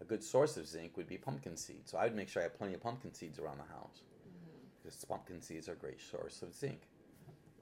A 0.00 0.04
good 0.04 0.22
source 0.22 0.56
of 0.56 0.66
zinc 0.66 0.96
would 0.96 1.08
be 1.08 1.16
pumpkin 1.16 1.56
seeds. 1.56 1.90
So 1.90 1.98
I 1.98 2.04
would 2.04 2.16
make 2.16 2.28
sure 2.28 2.42
I 2.42 2.44
have 2.44 2.58
plenty 2.58 2.74
of 2.74 2.82
pumpkin 2.82 3.14
seeds 3.14 3.38
around 3.38 3.58
the 3.58 3.72
house 3.72 4.02
because 4.84 5.04
pumpkin 5.04 5.40
seeds 5.40 5.68
are 5.68 5.72
a 5.72 5.76
great 5.76 6.00
source 6.00 6.42
of 6.42 6.54
zinc. 6.54 6.82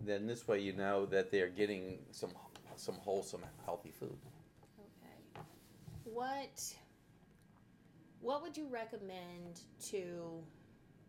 Then 0.01 0.27
this 0.27 0.49
way 0.49 0.61
you 0.61 0.73
know 0.73 1.07
that 1.07 1.31
they 1.31 1.41
are 1.41 1.49
getting 1.49 1.99
some 2.11 2.31
some 2.77 2.97
wholesome, 2.97 3.43
healthy 3.65 3.93
food. 3.93 4.17
Okay. 4.81 5.45
What 6.05 6.75
what 8.21 8.43
would 8.43 8.57
you 8.57 8.67
recommend 8.69 9.61
to 9.91 10.43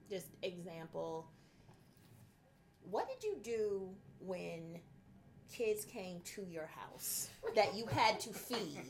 just 0.10 0.28
example 0.44 1.28
what 2.90 3.08
did 3.08 3.24
you 3.24 3.38
do 3.42 3.88
when 4.20 4.80
kids 5.52 5.86
came 5.86 6.20
to 6.26 6.44
your 6.50 6.68
house 6.68 7.30
that 7.56 7.76
you 7.76 7.86
had 7.86 8.20
to 8.20 8.30
feed 8.30 8.82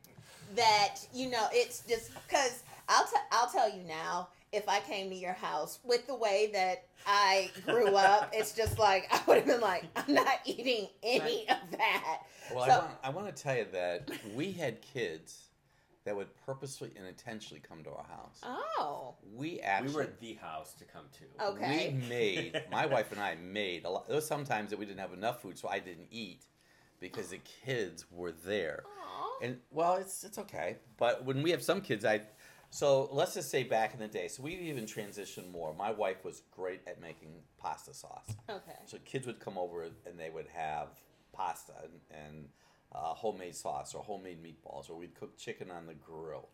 that 0.56 0.96
you 1.14 1.30
know 1.30 1.46
it's 1.52 1.82
just 1.88 2.10
because 2.26 2.62
I'll, 2.88 3.04
t- 3.04 3.28
I'll 3.32 3.50
tell 3.50 3.70
you 3.70 3.84
now 3.84 4.28
if 4.52 4.68
I 4.68 4.80
came 4.80 5.10
to 5.10 5.16
your 5.16 5.32
house 5.34 5.78
with 5.84 6.06
the 6.06 6.14
way 6.14 6.50
that 6.52 6.84
I 7.06 7.50
grew 7.66 7.94
up, 7.96 8.30
it's 8.32 8.52
just 8.52 8.78
like 8.78 9.06
I 9.10 9.20
would 9.26 9.38
have 9.38 9.46
been 9.46 9.60
like, 9.60 9.84
I'm 9.96 10.14
not 10.14 10.40
eating 10.44 10.88
any 11.02 11.48
of 11.48 11.56
that. 11.72 12.20
Well, 12.54 12.64
So- 12.66 12.72
I, 12.72 12.78
want, 12.78 12.90
I 13.04 13.10
want 13.10 13.36
to 13.36 13.42
tell 13.42 13.56
you 13.56 13.66
that 13.72 14.10
we 14.34 14.52
had 14.52 14.80
kids 14.80 15.44
that 16.04 16.16
would 16.16 16.28
purposely 16.46 16.90
and 16.96 17.06
intentionally 17.06 17.60
come 17.66 17.84
to 17.84 17.90
our 17.90 18.04
house. 18.04 18.40
Oh, 18.42 19.14
We 19.34 19.60
actually 19.60 19.90
we 19.90 19.94
were 19.96 20.08
the 20.20 20.34
house 20.34 20.72
to 20.74 20.84
come 20.84 21.04
to. 21.18 21.44
Okay. 21.48 21.94
we 22.00 22.08
made 22.08 22.62
my 22.72 22.86
wife 22.86 23.12
and 23.12 23.20
I 23.20 23.34
made 23.34 23.84
a 23.84 23.90
lot. 23.90 24.06
There 24.06 24.16
was 24.16 24.26
sometimes 24.26 24.70
that 24.70 24.78
we 24.78 24.86
didn't 24.86 25.00
have 25.00 25.12
enough 25.12 25.42
food, 25.42 25.58
so 25.58 25.68
I 25.68 25.78
didn't 25.80 26.06
eat 26.10 26.46
because 26.98 27.28
the 27.28 27.40
kids 27.64 28.06
were 28.10 28.32
there. 28.32 28.84
Aw. 28.86 29.38
And 29.42 29.58
well, 29.70 29.96
it's 29.96 30.24
it's 30.24 30.38
okay. 30.38 30.78
But 30.96 31.24
when 31.26 31.42
we 31.42 31.50
have 31.50 31.62
some 31.62 31.82
kids, 31.82 32.06
I 32.06 32.22
so 32.70 33.08
let's 33.12 33.34
just 33.34 33.50
say 33.50 33.62
back 33.64 33.94
in 33.94 34.00
the 34.00 34.08
day. 34.08 34.28
So 34.28 34.42
we 34.42 34.54
even 34.54 34.84
transitioned 34.84 35.50
more. 35.50 35.74
My 35.74 35.90
wife 35.90 36.24
was 36.24 36.42
great 36.50 36.80
at 36.86 37.00
making 37.00 37.30
pasta 37.58 37.94
sauce. 37.94 38.34
okay. 38.50 38.78
So 38.86 38.98
kids 39.04 39.26
would 39.26 39.40
come 39.40 39.56
over 39.58 39.84
and 39.84 40.18
they 40.18 40.30
would 40.30 40.48
have 40.52 40.88
pasta 41.32 41.72
and, 41.82 42.24
and 42.26 42.48
uh, 42.92 43.14
homemade 43.14 43.54
sauce 43.54 43.94
or 43.94 44.02
homemade 44.02 44.42
meatballs, 44.42 44.90
or 44.90 44.96
we'd 44.96 45.14
cook 45.14 45.36
chicken 45.36 45.70
on 45.70 45.86
the 45.86 45.94
grill. 45.94 46.48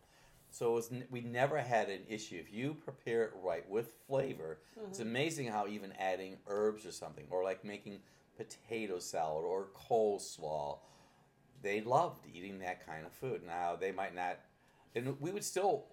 So 0.51 0.71
it 0.71 0.75
was, 0.75 0.91
we 1.09 1.21
never 1.21 1.59
had 1.59 1.89
an 1.89 2.01
issue. 2.07 2.37
If 2.37 2.53
you 2.53 2.75
prepare 2.75 3.23
it 3.23 3.31
right 3.43 3.69
with 3.69 3.93
flavor, 4.07 4.59
it's 4.87 4.99
amazing 4.99 5.47
how 5.47 5.67
even 5.67 5.91
adding 5.99 6.37
herbs 6.47 6.85
or 6.85 6.91
something, 6.91 7.25
or 7.29 7.43
like 7.43 7.65
making 7.65 7.99
potato 8.37 8.99
salad 8.99 9.43
or 9.43 9.67
coleslaw, 9.75 10.77
they 11.61 11.81
loved 11.81 12.25
eating 12.33 12.59
that 12.59 12.85
kind 12.85 13.05
of 13.05 13.11
food. 13.11 13.41
Now 13.45 13.75
they 13.75 13.91
might 13.91 14.15
not, 14.15 14.39
and 14.95 15.19
we 15.19 15.31
would 15.31 15.43
still. 15.43 15.85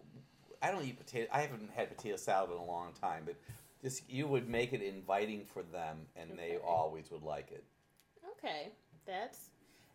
I 0.62 0.70
don't 0.70 0.84
eat 0.84 0.96
potato. 0.96 1.28
I 1.32 1.40
haven't 1.40 1.70
had 1.74 1.94
potato 1.96 2.16
salad 2.16 2.50
in 2.50 2.56
a 2.56 2.64
long 2.64 2.92
time, 3.00 3.22
but 3.26 3.34
just 3.82 4.08
you 4.08 4.28
would 4.28 4.48
make 4.48 4.72
it 4.72 4.80
inviting 4.80 5.44
for 5.44 5.62
them, 5.62 5.98
and 6.16 6.38
they 6.38 6.56
always 6.64 7.10
would 7.10 7.22
like 7.22 7.50
it. 7.50 7.64
Okay, 8.38 8.70
that's 9.06 9.50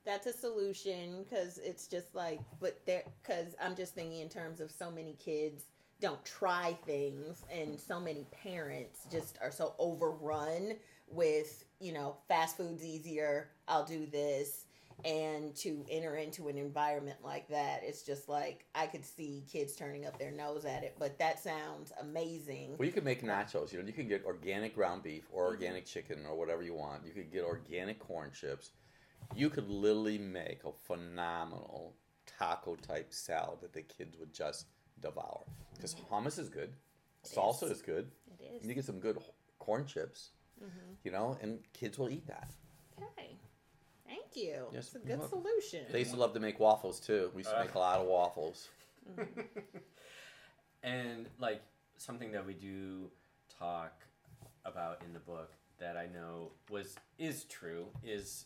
that's 0.05 0.25
a 0.25 0.33
solution 0.33 1.23
because 1.23 1.57
it's 1.57 1.87
just 1.87 2.15
like, 2.15 2.39
but 2.59 2.79
there 2.85 3.03
because 3.21 3.55
I'm 3.61 3.75
just 3.75 3.95
thinking 3.95 4.21
in 4.21 4.29
terms 4.29 4.59
of 4.59 4.71
so 4.71 4.91
many 4.91 5.13
kids 5.13 5.63
don't 5.99 6.23
try 6.25 6.77
things, 6.85 7.43
and 7.51 7.79
so 7.79 7.99
many 7.99 8.25
parents 8.43 9.07
just 9.11 9.37
are 9.41 9.51
so 9.51 9.73
overrun 9.79 10.75
with 11.09 11.65
you 11.79 11.93
know 11.93 12.17
fast 12.27 12.57
food's 12.57 12.83
easier. 12.83 13.49
I'll 13.67 13.85
do 13.85 14.05
this, 14.05 14.65
and 15.05 15.55
to 15.55 15.85
enter 15.89 16.15
into 16.15 16.47
an 16.47 16.57
environment 16.57 17.17
like 17.23 17.47
that 17.49 17.81
it's 17.83 18.01
just 18.01 18.27
like 18.27 18.65
i 18.73 18.87
could 18.87 19.05
see 19.05 19.43
kids 19.51 19.75
turning 19.75 20.05
up 20.05 20.17
their 20.17 20.31
nose 20.31 20.65
at 20.65 20.83
it 20.83 20.95
but 20.97 21.17
that 21.19 21.39
sounds 21.39 21.91
amazing 22.01 22.75
Well, 22.77 22.87
you 22.87 22.91
could 22.91 23.03
make 23.05 23.21
nachos. 23.23 23.71
You 23.71 23.79
know, 23.79 23.85
you 23.85 23.93
can 23.93 24.07
get 24.07 24.25
organic 24.25 24.73
ground 24.75 25.03
beef 25.03 25.23
or 25.31 25.45
organic 25.45 25.85
chicken 25.85 26.25
or 26.27 26.35
whatever 26.35 26.63
you 26.63 26.73
want. 26.73 27.05
You 27.05 27.11
could 27.13 27.31
get 27.31 27.43
organic 27.43 27.99
corn 27.99 28.31
chips. 28.31 28.71
You 29.35 29.49
could 29.49 29.69
literally 29.69 30.17
make 30.17 30.61
a 30.65 30.71
phenomenal 30.71 31.93
taco 32.25 32.75
type 32.75 33.13
salad 33.13 33.59
that 33.61 33.73
the 33.73 33.81
kids 33.83 34.17
would 34.17 34.33
just 34.33 34.65
devour. 35.01 35.43
Because 35.75 35.95
hummus 36.11 36.39
is 36.39 36.49
good, 36.49 36.73
It 37.23 37.29
salsa 37.35 37.63
is. 37.63 37.71
is 37.77 37.81
good. 37.81 38.11
it 38.39 38.43
is 38.61 38.67
You 38.67 38.73
get 38.73 38.85
some 38.85 38.99
good 38.99 39.17
corn 39.59 39.85
chips, 39.85 40.31
Mhm. 40.61 40.95
you 41.03 41.11
know, 41.11 41.37
and 41.41 41.59
kids 41.73 41.97
will 41.99 42.09
eat 42.09 42.25
that. 42.27 42.51
okay 43.01 43.37
you 44.37 44.67
Yes, 44.71 44.87
it's 44.87 44.95
a 44.95 44.99
good 44.99 45.23
solution 45.29 45.85
They 45.91 45.99
used 45.99 46.11
to 46.13 46.17
love 46.19 46.33
to 46.33 46.39
make 46.39 46.59
waffles 46.59 46.99
too. 46.99 47.31
We 47.33 47.39
used 47.39 47.49
to 47.49 47.57
Uh. 47.57 47.63
make 47.63 47.73
a 47.75 47.79
lot 47.79 47.99
of 47.99 48.07
waffles. 48.07 48.69
and 50.83 51.27
like 51.39 51.61
something 51.97 52.31
that 52.31 52.45
we 52.45 52.53
do 52.53 53.09
talk 53.59 53.93
about 54.65 55.01
in 55.05 55.13
the 55.13 55.19
book 55.19 55.51
that 55.79 55.95
I 55.97 56.07
know 56.07 56.51
was 56.69 56.95
is 57.17 57.45
true 57.45 57.87
is 58.03 58.45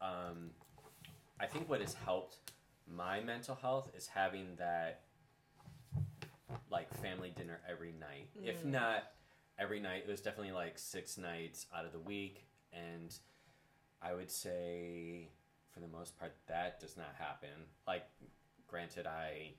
um, 0.00 0.50
I 1.40 1.46
think 1.46 1.68
what 1.68 1.80
has 1.80 1.94
helped 1.94 2.36
my 2.86 3.20
mental 3.20 3.54
health 3.54 3.90
is 3.96 4.06
having 4.06 4.56
that 4.56 5.00
like 6.70 6.92
family 7.02 7.32
dinner 7.36 7.60
every 7.68 7.92
night. 7.92 8.28
If 8.42 8.62
Mm. 8.62 8.70
not 8.70 9.12
every 9.58 9.80
night, 9.80 10.04
it 10.06 10.08
was 10.10 10.20
definitely 10.20 10.52
like 10.52 10.78
six 10.78 11.18
nights 11.18 11.66
out 11.74 11.84
of 11.84 11.92
the 11.92 11.98
week, 11.98 12.46
and 12.72 13.14
I 14.08 14.14
would 14.14 14.30
say 14.30 15.28
for 15.72 15.80
the 15.80 15.88
most 15.88 16.18
part 16.18 16.34
that 16.46 16.80
does 16.80 16.96
not 16.96 17.14
happen. 17.18 17.48
Like, 17.86 18.04
granted, 18.68 19.06
I 19.06 19.52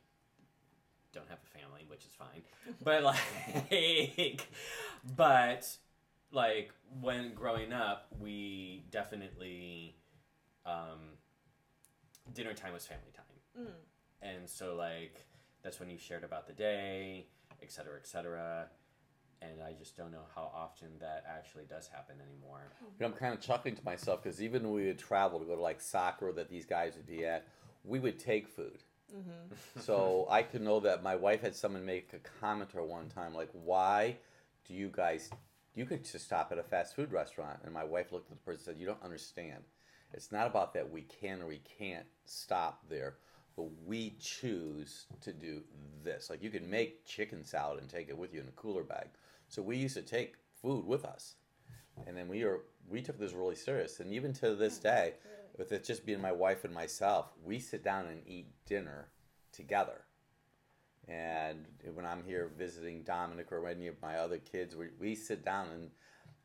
don't 1.14 1.28
have 1.30 1.40
a 1.44 1.58
family, 1.60 1.86
which 1.88 2.06
is 2.06 2.14
fine, 2.14 2.44
but 2.84 3.04
like, 3.04 4.48
but 5.16 5.68
like 6.32 6.72
when 7.02 7.34
growing 7.34 7.74
up, 7.74 8.08
we 8.20 8.86
definitely 8.92 9.96
um, 10.66 11.18
dinner 12.34 12.54
time 12.54 12.74
was 12.74 12.86
family 12.86 13.12
time 13.16 13.24
Mm. 13.58 13.72
and 14.22 14.48
so 14.48 14.76
like 14.76 15.26
that's 15.64 15.80
when 15.80 15.90
you 15.90 15.98
shared 15.98 16.24
about 16.24 16.46
the 16.46 16.54
day 16.54 17.26
et 17.64 17.72
cetera 17.72 17.96
et 17.98 18.06
cetera 18.06 18.68
and 19.42 19.62
i 19.64 19.74
just 19.74 19.96
don't 19.96 20.12
know 20.12 20.26
how 20.36 20.52
often 20.56 20.90
that 21.00 21.24
actually 21.28 21.66
does 21.66 21.88
happen 21.88 22.16
anymore 22.30 22.62
You 22.82 22.88
know, 23.00 23.08
I'm 23.08 23.14
kind 23.14 23.34
of 23.34 23.42
chuckling 23.42 23.76
to 23.76 23.86
myself 23.86 24.24
because 24.24 24.42
even 24.42 24.64
when 24.64 24.74
we 24.74 24.88
would 24.88 25.00
travel 25.00 25.40
to 25.40 25.46
go 25.46 25.56
to 25.56 25.62
like 25.62 25.82
soccer 25.82 26.32
that 26.34 26.50
these 26.50 26.66
guys 26.66 26.96
would 26.96 27.06
be 27.08 27.26
at, 27.26 27.46
we 27.84 28.00
would 28.00 28.20
take 28.20 28.48
food. 28.48 28.84
Mm-hmm. 29.16 29.80
So 29.80 30.28
I 30.30 30.42
could 30.44 30.62
know 30.62 30.80
that 30.82 31.04
my 31.04 31.16
wife 31.16 31.42
had 31.42 31.56
someone 31.56 31.86
make 31.86 32.12
a 32.14 32.20
comment 32.42 32.72
her 32.74 32.84
one 32.84 33.08
time, 33.10 33.34
like, 33.34 33.50
"Why 33.54 34.18
do 34.68 34.74
you 34.74 34.90
guys? 34.92 35.30
You 35.76 35.86
could 35.86 36.04
just 36.04 36.26
stop 36.26 36.52
at 36.52 36.58
a 36.58 36.64
fast 36.64 36.96
food 36.96 37.12
restaurant." 37.12 37.60
And 37.64 37.74
my 37.74 37.84
wife 37.84 38.12
looked 38.12 38.30
at 38.32 38.38
the 38.38 38.44
person 38.44 38.70
and 38.70 38.76
said, 38.76 38.82
"You 38.82 38.88
don't 38.88 39.04
understand. 39.04 39.64
It's 40.14 40.32
not 40.32 40.48
about 40.48 40.74
that 40.74 40.90
we 40.92 41.04
can 41.04 41.42
or 41.42 41.48
we 41.48 41.62
can't 41.80 42.06
stop 42.26 42.84
there, 42.90 43.16
but 43.56 43.68
we 43.86 44.16
choose 44.20 45.06
to 45.22 45.32
do 45.32 45.64
this. 46.04 46.30
Like 46.30 46.44
you 46.44 46.50
can 46.50 46.70
make 46.70 47.06
chicken 47.06 47.44
salad 47.44 47.80
and 47.80 47.90
take 47.90 48.10
it 48.10 48.18
with 48.18 48.34
you 48.34 48.42
in 48.42 48.48
a 48.48 48.52
cooler 48.52 48.84
bag. 48.84 49.08
So 49.48 49.62
we 49.62 49.78
used 49.78 49.96
to 49.96 50.02
take 50.02 50.36
food 50.62 50.86
with 50.86 51.06
us, 51.06 51.36
and 52.06 52.16
then 52.16 52.28
we 52.28 52.44
are 52.44 52.60
we 52.90 53.02
took 53.02 53.20
this 53.20 53.34
really 53.34 53.56
serious. 53.56 54.00
And 54.00 54.14
even 54.14 54.34
to 54.34 54.56
this 54.56 54.80
oh, 54.80 54.84
day, 54.84 55.14
with 55.58 55.72
it 55.72 55.84
just 55.84 56.06
being 56.06 56.22
my 56.22 56.32
wife 56.32 56.64
and 56.64 56.74
myself, 56.74 57.28
we 57.44 57.60
sit 57.60 57.84
down 57.84 58.08
and 58.08 58.22
eat 58.26 58.48
dinner 58.66 59.10
together. 59.52 60.02
And 61.08 61.66
when 61.94 62.06
I'm 62.06 62.24
here 62.26 62.52
visiting 62.58 63.04
Dominic 63.04 63.52
or 63.52 63.68
any 63.68 63.88
of 63.88 64.02
my 64.02 64.18
other 64.18 64.38
kids, 64.38 64.76
we, 64.76 64.88
we 65.00 65.16
sit 65.16 65.44
down 65.44 65.70
and 65.74 65.90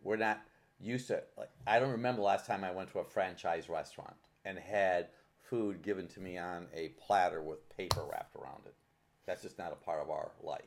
we're 0.02 0.16
not 0.16 0.40
used 0.80 1.08
to. 1.08 1.22
Like, 1.36 1.50
I 1.66 1.78
don't 1.78 1.90
remember 1.90 2.22
last 2.22 2.46
time 2.46 2.62
I 2.62 2.70
went 2.70 2.90
to 2.92 3.00
a 3.00 3.04
franchise 3.04 3.68
restaurant 3.68 4.14
and 4.44 4.58
had 4.58 5.08
food 5.42 5.82
given 5.82 6.06
to 6.08 6.20
me 6.20 6.38
on 6.38 6.66
a 6.74 6.88
platter 7.06 7.42
with 7.42 7.68
paper 7.76 8.04
wrapped 8.10 8.36
around 8.36 8.62
it. 8.66 8.74
That's 9.26 9.42
just 9.42 9.58
not 9.58 9.72
a 9.72 9.84
part 9.84 10.00
of 10.00 10.10
our 10.10 10.30
life. 10.42 10.62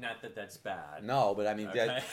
Not 0.00 0.22
that 0.22 0.34
that's 0.34 0.56
bad 0.56 1.04
No, 1.04 1.34
but 1.34 1.46
I 1.46 1.54
mean, 1.54 1.68
that, 1.74 2.04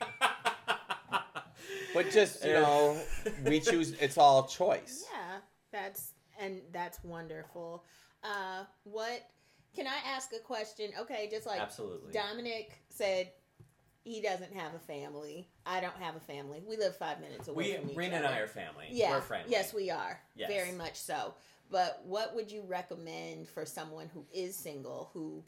but 1.94 2.10
just 2.10 2.44
you 2.44 2.52
know, 2.52 2.96
we 3.44 3.60
choose. 3.60 3.92
It's 4.00 4.18
all 4.18 4.46
choice. 4.46 5.04
Yeah, 5.12 5.38
that's 5.72 6.12
and 6.40 6.60
that's 6.72 7.02
wonderful. 7.04 7.84
Uh, 8.22 8.64
what 8.84 9.26
can 9.74 9.86
I 9.86 9.96
ask 10.06 10.32
a 10.32 10.38
question? 10.40 10.90
Okay, 11.00 11.28
just 11.30 11.46
like 11.46 11.60
absolutely 11.60 12.12
Dominic 12.12 12.82
said, 12.88 13.30
he 14.02 14.20
doesn't 14.20 14.54
have 14.54 14.74
a 14.74 14.78
family. 14.78 15.48
I 15.66 15.80
don't 15.80 15.96
have 15.96 16.16
a 16.16 16.20
family. 16.20 16.62
We 16.66 16.76
live 16.76 16.96
five 16.96 17.20
minutes 17.20 17.48
away 17.48 17.64
we 17.64 17.76
from 17.76 17.90
each 17.90 17.96
Rena 17.96 18.16
other. 18.16 18.26
and 18.26 18.34
i 18.34 18.38
are 18.38 18.46
family 18.46 18.86
Yeah. 18.90 19.12
we're 19.12 19.20
friendly 19.20 19.50
Yes, 19.50 19.72
we 19.74 19.90
are. 19.90 20.20
Yes. 20.34 20.50
Very 20.50 20.72
much 20.72 20.96
so. 20.96 21.34
But 21.70 22.02
what 22.04 22.34
would 22.34 22.50
you 22.50 22.62
recommend 22.66 23.48
for 23.48 23.64
someone 23.64 24.08
who 24.12 24.24
is 24.34 24.56
single 24.56 25.10
who 25.12 25.44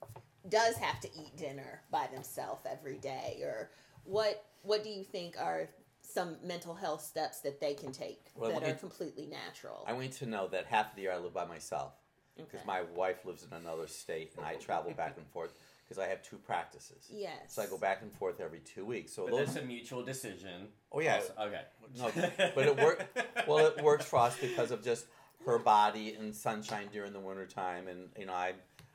does 0.48 0.76
have 0.76 1.00
to 1.00 1.09
eat 1.14 1.37
dinner 1.37 1.83
by 1.90 2.07
themselves 2.12 2.62
every 2.70 2.98
day 2.98 3.38
or 3.42 3.70
what 4.05 4.44
what 4.62 4.83
do 4.85 4.90
you 4.90 5.05
think 5.05 5.37
are 5.40 5.68
some 6.02 6.37
mental 6.44 6.74
health 6.74 7.00
steps 7.02 7.40
that 7.40 7.61
they 7.61 7.74
can 7.74 7.92
take 7.92 8.26
Well, 8.37 8.50
that 8.50 8.62
are 8.64 8.72
me- 8.74 8.78
completely 8.78 9.26
natural? 9.26 9.85
I 9.87 9.92
want 9.92 10.12
to 10.14 10.26
know 10.26 10.48
that 10.48 10.66
half 10.66 10.90
of 10.90 10.96
the 10.96 11.02
year 11.02 11.12
I 11.12 11.18
live 11.18 11.33
by 11.35 11.44
myself 11.46 11.92
because 12.37 12.55
Okay. 12.61 12.62
my 12.66 12.83
wife 12.96 13.24
lives 13.24 13.44
in 13.48 13.52
another 13.57 13.87
state 13.87 14.33
and 14.37 14.44
I 14.44 14.55
travel 14.57 14.92
back 14.92 15.16
and 15.16 15.26
forth 15.28 15.52
because 15.85 16.02
I 16.02 16.09
have 16.09 16.22
two 16.22 16.37
practices. 16.38 17.07
yes. 17.11 17.55
So 17.55 17.62
I 17.62 17.66
go 17.66 17.78
back 17.78 18.02
and 18.02 18.12
forth 18.12 18.40
every 18.40 18.61
two 18.61 18.85
weeks. 18.85 19.12
So 19.12 19.24
but 19.24 19.31
those, 19.37 19.46
that's 19.55 19.59
a 19.59 19.66
mutual 19.66 20.02
decision 20.02 20.68
oh 20.90 21.00
yeah, 21.00 21.16
Also- 21.16 21.35
okay 21.38 21.62
No, 21.96 22.11
but 22.55 22.66
it 22.66 22.76
work- 22.76 23.09
well 23.46 23.66
it 23.66 23.83
works 23.83 24.05
for 24.07 24.18
us 24.18 24.37
because 24.40 24.70
of 24.72 24.83
just 24.83 25.07
her 25.46 25.59
body 25.59 26.14
and 26.14 26.35
sunshine 26.35 26.88
during 26.92 27.12
the 27.12 27.18
winter 27.20 27.46
time, 27.46 27.88
and 27.88 28.11
you 28.16 28.26
know 28.26 28.33
I 28.33 28.52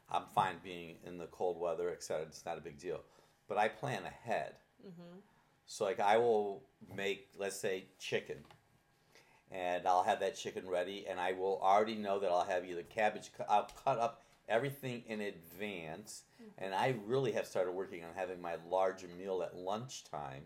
I'm 0.09 0.25
fine 0.33 0.55
being 0.63 0.95
in 1.05 1.17
the 1.17 1.27
cold 1.27 1.59
weather, 1.59 1.89
etc. 1.89 2.25
It's 2.25 2.45
not 2.45 2.57
a 2.57 2.61
big 2.61 2.79
deal, 2.79 3.01
but 3.47 3.57
I 3.57 3.67
plan 3.67 4.05
ahead. 4.05 4.55
Mhm. 4.85 5.21
So 5.65 5.83
like 5.85 5.99
I 5.99 6.17
will 6.17 6.63
make 6.95 7.29
let's 7.37 7.57
say 7.57 7.85
chicken, 7.99 8.45
and 9.51 9.87
I'll 9.87 10.03
have 10.03 10.19
that 10.21 10.35
chicken 10.35 10.67
ready, 10.69 11.05
and 11.07 11.19
I 11.19 11.33
will 11.33 11.59
already 11.61 11.95
know 11.95 12.19
that 12.19 12.31
I'll 12.31 12.45
have 12.45 12.65
either 12.65 12.83
cabbage. 12.83 13.31
I'll 13.47 13.69
cut 13.83 13.99
up 13.99 14.23
everything 14.47 15.03
in 15.07 15.19
advance, 15.21 16.23
and 16.57 16.73
I 16.73 16.95
really 17.05 17.33
have 17.33 17.45
started 17.47 17.71
working 17.73 18.03
on 18.05 18.13
having 18.15 18.39
my 18.41 18.55
larger 18.69 19.07
meal 19.09 19.41
at 19.43 19.55
lunchtime. 19.55 20.43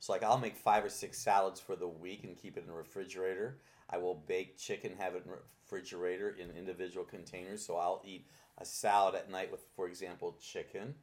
So 0.00 0.12
like 0.12 0.22
I'll 0.22 0.38
make 0.38 0.56
five 0.56 0.84
or 0.84 0.90
six 0.90 1.18
salads 1.18 1.58
for 1.60 1.74
the 1.76 1.88
week 1.88 2.24
and 2.24 2.36
keep 2.36 2.56
it 2.56 2.60
in 2.60 2.66
the 2.66 2.72
refrigerator. 2.74 3.58
I 3.90 3.96
will 3.96 4.14
bake 4.14 4.58
chicken, 4.58 4.94
have 4.98 5.14
it 5.14 5.24
in 5.24 5.30
the 5.30 5.38
refrigerator 5.64 6.30
in 6.30 6.50
individual 6.50 7.06
containers. 7.06 7.64
So 7.64 7.76
I'll 7.76 8.02
eat 8.04 8.26
a 8.60 8.64
salad 8.64 9.14
at 9.14 9.30
night 9.30 9.50
with, 9.50 9.64
for 9.76 9.86
example, 9.86 10.36
chicken. 10.40 10.94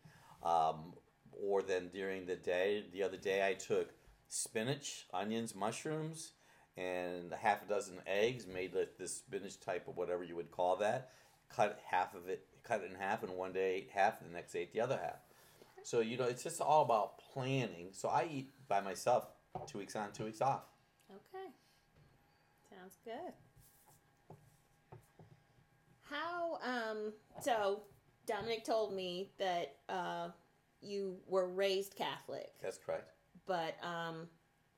Um, 0.43 0.93
or 1.31 1.61
then 1.61 1.89
during 1.93 2.25
the 2.25 2.35
day, 2.35 2.85
the 2.93 3.03
other 3.03 3.17
day 3.17 3.47
I 3.47 3.53
took 3.53 3.89
spinach, 4.27 5.05
onions, 5.13 5.55
mushrooms, 5.55 6.33
and 6.77 7.31
a 7.31 7.37
half 7.37 7.63
a 7.63 7.69
dozen 7.69 7.95
eggs, 8.05 8.45
made 8.47 8.73
this 8.97 9.17
spinach 9.17 9.59
type 9.59 9.87
of 9.87 9.97
whatever 9.97 10.23
you 10.23 10.35
would 10.35 10.51
call 10.51 10.75
that. 10.77 11.11
Cut 11.49 11.79
half 11.89 12.15
of 12.15 12.27
it, 12.27 12.45
cut 12.63 12.81
it 12.81 12.91
in 12.91 12.97
half, 12.97 13.23
and 13.23 13.33
one 13.33 13.53
day 13.53 13.75
ate 13.75 13.89
half, 13.93 14.19
the 14.19 14.33
next 14.33 14.51
day 14.53 14.61
ate 14.61 14.73
the 14.73 14.81
other 14.81 14.99
half. 15.01 15.19
So 15.83 15.99
you 15.99 16.17
know, 16.17 16.25
it's 16.25 16.43
just 16.43 16.59
all 16.61 16.81
about 16.81 17.19
planning. 17.33 17.89
So 17.91 18.09
I 18.09 18.27
eat 18.29 18.49
by 18.67 18.81
myself, 18.81 19.27
two 19.67 19.77
weeks 19.77 19.95
on, 19.95 20.11
two 20.11 20.25
weeks 20.25 20.41
off. 20.41 20.63
Okay. 21.09 21.47
Sounds 22.69 22.97
good. 23.05 23.33
How 26.15 26.59
um 26.63 27.13
so 27.41 27.81
Dominic 28.25 28.63
told 28.63 28.93
me 28.93 29.31
that 29.37 29.75
uh 29.89 30.29
you 30.81 31.17
were 31.27 31.47
raised 31.49 31.95
Catholic, 31.95 32.53
That's 32.61 32.77
correct. 32.77 33.11
but 33.45 33.75
um 33.83 34.27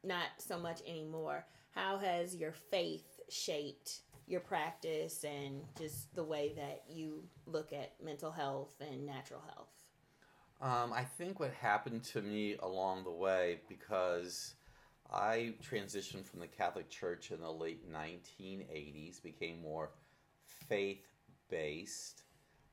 not 0.03 0.27
so 0.37 0.57
much 0.57 0.81
anymore. 0.87 1.45
How 1.71 1.97
has 1.97 2.35
your 2.35 2.51
faith 2.51 3.19
shaped 3.29 4.01
your 4.25 4.39
practice 4.41 5.23
and 5.23 5.61
just 5.77 6.13
the 6.15 6.23
way 6.23 6.53
that 6.55 6.83
you 6.89 7.23
look 7.45 7.71
at 7.71 7.93
mental 8.03 8.31
health 8.31 8.75
and 8.81 9.05
natural 9.05 9.41
health? 9.53 9.69
Um, 10.59 10.91
I 10.91 11.03
think 11.03 11.39
what 11.39 11.53
happened 11.53 12.03
to 12.05 12.21
me 12.21 12.55
along 12.61 13.03
the 13.03 13.11
way 13.11 13.59
because 13.69 14.55
I 15.11 15.53
transitioned 15.63 16.25
from 16.25 16.39
the 16.39 16.47
Catholic 16.47 16.89
Church 16.89 17.31
in 17.31 17.41
the 17.41 17.51
late 17.51 17.91
1980s, 17.91 19.21
became 19.21 19.61
more 19.61 19.91
faith 20.67 21.05
based, 21.49 22.23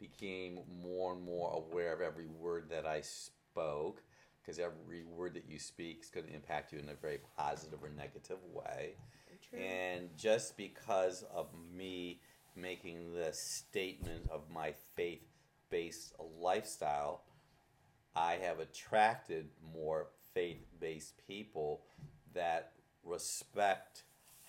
became 0.01 0.61
more 0.83 1.15
and 1.15 1.23
more 1.23 1.53
aware 1.53 1.93
of 1.93 2.01
every 2.01 2.27
word 2.27 2.69
that 2.71 2.87
I 2.87 3.01
spoke 3.01 4.03
because 4.41 4.59
every 4.59 5.05
word 5.05 5.35
that 5.35 5.49
you 5.49 5.59
speak 5.59 6.01
is 6.03 6.11
going 6.11 6.27
to 6.27 6.35
impact 6.35 6.73
you 6.73 6.79
in 6.79 6.89
a 6.89 6.95
very 6.95 7.21
positive 7.37 7.83
or 7.83 7.89
negative 7.89 8.39
way. 8.53 8.95
True. 9.49 9.59
And 9.59 10.11
just 10.17 10.57
because 10.57 11.25
of 11.35 11.49
me 11.75 12.21
making 12.57 13.15
the 13.15 13.33
statement 13.33 14.29
of 14.31 14.43
my 14.53 14.73
faith 14.95 15.23
based 15.71 16.15
lifestyle, 16.39 17.23
I 18.15 18.35
have 18.35 18.61
attracted 18.61 19.49
more 19.75 20.09
faith 20.35 20.67
based 20.79 21.15
people 21.27 21.83
that 22.35 22.73
respect 23.03 24.05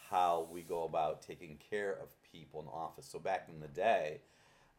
how 0.09 0.47
we 0.51 0.61
go 0.61 0.83
about 0.83 1.21
taking 1.21 1.57
care 1.69 1.93
of 1.93 2.09
people 2.39 2.61
in 2.61 2.67
office. 2.67 3.05
So 3.05 3.19
back 3.19 3.47
in 3.53 3.59
the 3.59 3.67
day, 3.67 4.21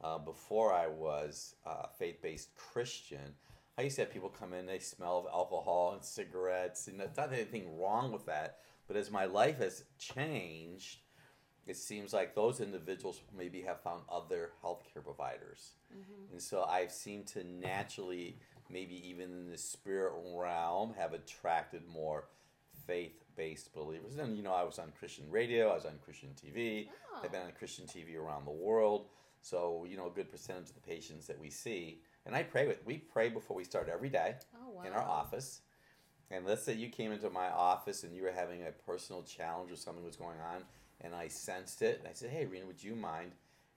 uh, 0.02 0.18
before 0.18 0.72
I 0.72 0.86
was 0.86 1.54
a 1.64 1.88
faith 1.88 2.20
based 2.22 2.54
Christian, 2.56 3.34
I 3.78 3.82
used 3.82 3.96
to 3.96 4.02
have 4.02 4.12
people 4.12 4.28
come 4.28 4.52
in, 4.54 4.66
they 4.66 4.78
smell 4.78 5.18
of 5.18 5.26
alcohol 5.32 5.92
and 5.92 6.04
cigarettes, 6.04 6.88
and 6.88 6.98
there's 6.98 7.16
not 7.16 7.32
anything 7.32 7.78
wrong 7.78 8.12
with 8.12 8.26
that. 8.26 8.58
But 8.88 8.96
as 8.96 9.10
my 9.10 9.24
life 9.24 9.58
has 9.58 9.84
changed, 9.98 10.98
it 11.66 11.76
seems 11.76 12.12
like 12.12 12.34
those 12.34 12.60
individuals 12.60 13.20
maybe 13.36 13.62
have 13.62 13.80
found 13.82 14.02
other 14.10 14.52
healthcare 14.62 15.02
providers. 15.02 15.72
And 16.32 16.40
so 16.40 16.62
I've 16.64 16.92
seemed 16.92 17.26
to 17.28 17.44
naturally, 17.44 18.38
maybe 18.70 18.94
even 19.08 19.32
in 19.32 19.50
the 19.50 19.58
spirit 19.58 20.12
realm, 20.34 20.94
have 20.96 21.12
attracted 21.12 21.82
more 21.88 22.28
faith 22.86 23.24
based 23.36 23.72
believers. 23.74 24.16
And, 24.16 24.36
you 24.36 24.42
know, 24.42 24.52
I 24.54 24.62
was 24.64 24.78
on 24.78 24.92
Christian 24.98 25.30
radio, 25.30 25.68
I 25.70 25.74
was 25.74 25.84
on 25.84 25.98
Christian 26.04 26.30
TV, 26.30 26.88
Oh. 27.14 27.20
I've 27.24 27.32
been 27.32 27.42
on 27.42 27.52
Christian 27.58 27.86
TV 27.86 28.16
around 28.16 28.44
the 28.46 28.50
world. 28.52 29.06
So, 29.42 29.86
you 29.88 29.96
know, 29.96 30.06
a 30.06 30.10
good 30.10 30.30
percentage 30.30 30.68
of 30.70 30.74
the 30.74 30.80
patients 30.80 31.26
that 31.28 31.38
we 31.40 31.50
see, 31.50 32.00
and 32.24 32.34
I 32.34 32.42
pray 32.42 32.66
with, 32.66 32.84
we 32.84 32.98
pray 32.98 33.28
before 33.28 33.56
we 33.56 33.64
start 33.64 33.88
every 33.92 34.08
day 34.08 34.34
Oh 34.56 34.70
wow. 34.70 34.82
in 34.84 34.92
our 34.92 35.02
office. 35.04 35.60
And 36.30 36.44
let's 36.44 36.64
say 36.64 36.72
you 36.74 36.88
came 36.88 37.12
into 37.12 37.30
my 37.30 37.48
office 37.50 38.02
and 38.02 38.14
you 38.16 38.22
were 38.22 38.32
having 38.32 38.62
a 38.66 38.72
personal 38.72 39.22
challenge 39.22 39.70
or 39.70 39.76
something 39.76 40.04
was 40.04 40.16
going 40.16 40.40
on, 40.40 40.64
and 41.00 41.14
I 41.14 41.28
sensed 41.28 41.82
it. 41.82 41.98
And 42.00 42.08
I 42.08 42.12
said, 42.14 42.30
Hey, 42.30 42.46
Rena, 42.46 42.66
would 42.66 42.82
you 42.82 42.96
mind 42.96 43.32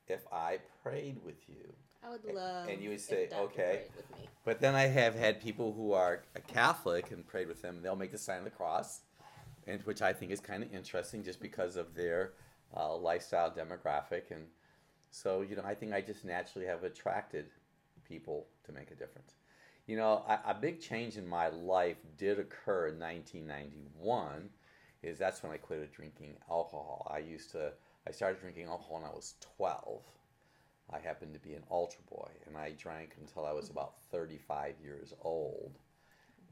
if 0.08 0.22
I 0.32 0.58
prayed 0.82 1.20
with 1.24 1.48
you? 1.48 1.74
I 2.04 2.10
would 2.12 2.24
love. 2.34 2.68
and 2.70 2.82
you 2.82 2.90
would 2.90 3.02
say, 3.02 3.30
okay. 3.34 3.84
With 3.96 4.10
me. 4.18 4.28
But 4.46 4.60
then 4.62 4.76
I 4.76 4.88
have 4.88 5.16
had 5.16 5.42
people 5.42 5.74
who 5.74 5.94
are 5.94 6.24
a 6.36 6.40
Catholic 6.40 7.12
and 7.12 7.26
prayed 7.28 7.48
with 7.48 7.62
them. 7.62 7.82
They'll 7.82 7.96
make 7.96 8.12
the 8.12 8.18
sign 8.18 8.40
of 8.40 8.44
the 8.46 8.50
cross, 8.50 9.02
and 9.68 9.82
which 9.84 10.02
I 10.02 10.14
think 10.14 10.32
is 10.32 10.40
kind 10.40 10.64
of 10.64 10.74
interesting 10.74 11.24
just 11.24 11.42
because 11.42 11.76
of 11.76 11.94
their 11.96 12.34
uh, 12.76 12.96
lifestyle 12.96 13.52
demographic. 13.52 14.32
And 14.32 14.46
so, 15.12 15.42
you 15.42 15.56
know, 15.56 15.64
I 15.66 15.76
think 15.76 15.94
I 15.94 16.02
just 16.02 16.24
naturally 16.26 16.68
have 16.68 16.84
attracted 16.84 17.48
people 18.08 18.48
to 18.66 18.72
make 18.72 18.92
a 18.92 18.96
difference. 18.96 19.34
You 19.86 19.98
know, 19.98 20.24
a, 20.28 20.52
a 20.52 20.54
big 20.54 20.80
change 20.80 21.18
in 21.18 21.28
my 21.28 21.50
life 21.50 21.98
did 22.18 22.40
occur 22.40 22.88
in 22.88 23.00
1991. 23.00 24.50
Is 25.02 25.18
that's 25.18 25.42
when 25.44 25.52
I 25.52 25.58
quit 25.58 25.92
drinking 25.94 26.36
alcohol. 26.50 27.10
I 27.14 27.20
used 27.20 27.52
to. 27.52 27.72
I 28.08 28.12
started 28.12 28.42
drinking 28.42 28.68
alcohol 28.68 28.98
when 28.98 29.06
I 29.06 29.14
was 29.14 29.36
12. 29.58 30.02
I 30.92 31.00
happened 31.00 31.34
to 31.34 31.40
be 31.40 31.54
an 31.54 31.64
altar 31.70 32.00
boy, 32.10 32.30
and 32.48 32.58
I 32.58 32.72
drank 32.72 33.12
until 33.20 33.46
I 33.46 33.52
was 33.52 33.66
mm-hmm. 33.66 33.78
about 33.78 33.94
35 34.12 34.76
years 34.84 35.14
old. 35.22 35.78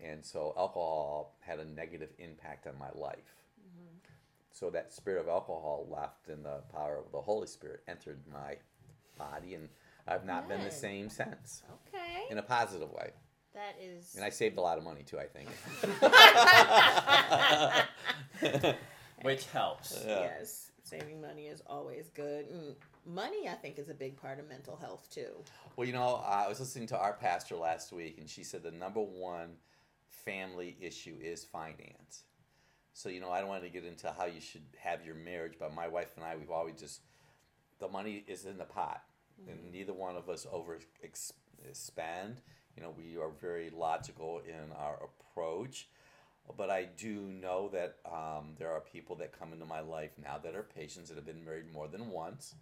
And 0.04 0.24
so 0.24 0.54
alcohol 0.58 1.36
had 1.40 1.60
a 1.60 1.66
negative 1.66 2.10
impact 2.20 2.68
on 2.68 2.78
my 2.78 2.90
life. 2.94 3.36
Mm-hmm. 3.60 3.98
So 4.52 4.70
that 4.70 4.94
spirit 4.94 5.22
of 5.22 5.28
alcohol 5.28 5.88
left, 5.90 6.30
and 6.30 6.46
the 6.46 6.62
power 6.72 6.98
of 7.04 7.12
the 7.12 7.22
Holy 7.22 7.48
Spirit 7.48 7.82
entered 7.88 8.20
my 8.32 8.58
body, 9.18 9.56
and 9.56 9.70
I've 10.08 10.26
not 10.26 10.48
been 10.48 10.64
the 10.64 10.72
same 10.72 11.10
since 11.10 11.64
Okay. 11.88 12.26
in 12.30 12.38
a 12.38 12.44
positive 12.44 12.92
way. 12.92 13.12
That 13.54 13.76
is. 13.82 14.14
And 14.16 14.24
I 14.24 14.30
saved 14.30 14.58
a 14.58 14.62
lot 14.62 14.78
of 14.78 14.84
money 14.84 15.04
too, 15.04 15.18
I 15.20 15.26
think. 15.26 15.50
Which 19.24 19.46
helps. 19.48 20.04
Yeah. 20.06 20.20
Yes, 20.20 20.72
saving 20.88 21.22
money 21.22 21.48
is 21.48 21.62
always 21.68 22.10
good. 22.14 22.46
Money, 23.06 23.48
I 23.50 23.54
think, 23.54 23.78
is 23.78 23.90
a 23.90 23.94
big 23.94 24.16
part 24.18 24.40
of 24.40 24.48
mental 24.48 24.76
health 24.76 25.08
too. 25.10 25.32
Well, 25.76 25.88
you 25.88 25.94
know, 25.94 26.24
I 26.26 26.48
was 26.48 26.60
listening 26.60 26.88
to 26.88 26.98
our 26.98 27.14
pastor 27.14 27.56
last 27.56 27.92
week, 27.92 28.18
and 28.20 28.30
she 28.30 28.44
said 28.44 28.64
the 28.64 28.72
number 28.72 29.02
one 29.02 29.58
family 30.08 30.78
issue 30.80 31.16
is 31.22 31.44
finance. 31.44 32.24
So, 32.94 33.10
you 33.10 33.20
know, 33.20 33.30
I 33.30 33.40
don't 33.40 33.50
want 33.50 33.64
to 33.64 33.70
get 33.70 33.86
into 33.86 34.12
how 34.18 34.26
you 34.26 34.42
should 34.42 34.64
have 34.80 35.06
your 35.06 35.16
marriage, 35.16 35.54
but 35.60 35.74
my 35.74 35.88
wife 35.88 36.14
and 36.16 36.26
I, 36.26 36.36
we've 36.36 36.50
always 36.50 36.76
just, 36.80 37.02
the 37.80 37.88
money 37.88 38.24
is 38.28 38.46
in 38.46 38.58
the 38.58 38.66
pot, 38.66 39.04
and 39.48 39.58
mm-hmm. 39.58 39.72
neither 39.72 39.94
one 39.94 40.16
of 40.16 40.30
us 40.30 40.48
over 40.52 40.80
ex- 41.04 41.34
spend. 41.74 42.42
You 42.76 42.84
know, 42.84 42.94
we 42.98 43.18
are 43.22 43.30
very 43.30 43.70
logical 43.70 44.42
in 44.48 44.72
our 44.76 45.00
approach. 45.04 45.88
But 46.56 46.70
I 46.70 46.86
do 46.98 47.22
know 47.22 47.70
that 47.74 47.98
um, 48.06 48.56
there 48.58 48.72
are 48.72 48.80
people 48.80 49.16
that 49.18 49.38
come 49.38 49.54
into 49.54 49.66
my 49.66 49.82
life 49.82 50.12
now 50.22 50.38
that 50.44 50.56
are 50.56 50.64
patients 50.64 51.10
that 51.10 51.16
have 51.16 51.26
been 51.26 51.44
married 51.44 51.72
more 51.74 51.88
than 51.88 52.10
once. 52.10 52.56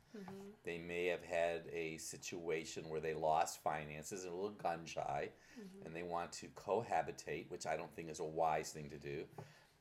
They 0.63 0.77
may 0.79 1.05
have 1.05 1.23
had 1.23 1.63
a 1.71 1.97
situation 1.97 2.89
where 2.89 2.99
they 2.99 3.13
lost 3.13 3.61
finances 3.63 4.23
and 4.23 4.33
a 4.33 4.35
little 4.35 4.49
gun 4.51 4.85
shy, 4.85 5.29
and 5.85 5.95
they 5.95 6.03
want 6.03 6.31
to 6.33 6.47
cohabitate, 6.47 7.49
which 7.49 7.67
I 7.67 7.77
don't 7.77 7.93
think 7.95 8.09
is 8.09 8.19
a 8.19 8.25
wise 8.25 8.71
thing 8.71 8.89
to 8.89 8.97
do. 8.97 9.23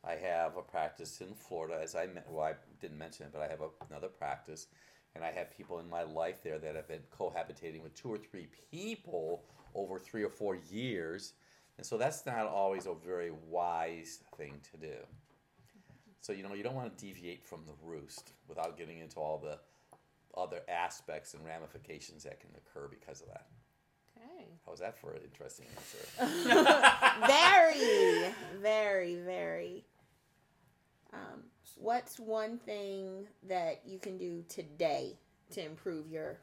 I 0.04 0.16
have 0.16 0.58
a 0.58 0.62
practice 0.62 1.20
in 1.20 1.34
Florida, 1.34 1.80
as 1.82 1.94
I 1.94 2.06
well, 2.28 2.44
I 2.44 2.54
didn't 2.80 2.98
mention 2.98 3.26
it, 3.26 3.32
but 3.32 3.40
I 3.40 3.48
have 3.48 3.62
a, 3.62 3.68
another 3.88 4.08
practice, 4.08 4.66
and 5.14 5.24
I 5.24 5.32
have 5.32 5.56
people 5.56 5.78
in 5.78 5.88
my 5.88 6.02
life 6.02 6.42
there 6.42 6.58
that 6.58 6.76
have 6.76 6.88
been 6.88 7.02
cohabitating 7.18 7.82
with 7.82 7.94
two 7.94 8.10
or 8.10 8.18
three 8.18 8.48
people 8.70 9.44
over 9.74 9.98
three 9.98 10.22
or 10.22 10.28
four 10.28 10.56
years, 10.70 11.32
and 11.76 11.86
so 11.86 11.98
that's 11.98 12.24
not 12.24 12.46
always 12.46 12.86
a 12.86 12.94
very 12.94 13.32
wise 13.48 14.20
thing 14.36 14.60
to 14.72 14.78
do. 14.78 14.94
So 16.20 16.32
you 16.32 16.42
know 16.42 16.54
you 16.54 16.62
don't 16.62 16.74
want 16.74 16.96
to 16.96 17.04
deviate 17.04 17.44
from 17.44 17.64
the 17.66 17.72
roost 17.82 18.32
without 18.48 18.78
getting 18.78 18.98
into 18.98 19.18
all 19.18 19.38
the 19.38 19.58
other 20.36 20.60
aspects 20.68 21.34
and 21.34 21.44
ramifications 21.44 22.24
that 22.24 22.40
can 22.40 22.50
occur 22.56 22.88
because 22.88 23.20
of 23.20 23.28
that. 23.28 23.46
Okay. 24.16 24.46
How 24.64 24.72
was 24.72 24.80
that 24.80 24.98
for 24.98 25.12
an 25.12 25.22
interesting 25.22 25.66
answer? 25.76 26.26
very, 27.26 28.32
very, 28.62 29.16
very. 29.16 29.84
Um, 31.12 31.44
what's 31.76 32.18
one 32.18 32.58
thing 32.58 33.26
that 33.48 33.82
you 33.84 33.98
can 33.98 34.18
do 34.18 34.44
today 34.48 35.18
to 35.52 35.64
improve 35.64 36.08
your? 36.08 36.38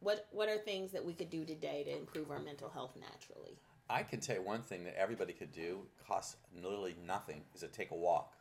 What 0.00 0.26
What 0.30 0.48
are 0.48 0.58
things 0.58 0.92
that 0.92 1.04
we 1.04 1.14
could 1.14 1.30
do 1.30 1.44
today 1.44 1.84
to 1.84 1.96
improve 1.96 2.30
our 2.30 2.40
mental 2.40 2.68
health 2.68 2.96
naturally? 2.98 3.58
I 3.88 4.02
can 4.02 4.20
tell 4.20 4.36
you 4.36 4.42
one 4.42 4.62
thing 4.62 4.84
that 4.84 4.98
everybody 4.98 5.32
could 5.32 5.52
do, 5.52 5.82
costs 6.06 6.36
literally 6.54 6.96
nothing, 7.06 7.42
is 7.54 7.60
to 7.60 7.68
take 7.68 7.90
a 7.92 7.96
walk. 7.96 8.32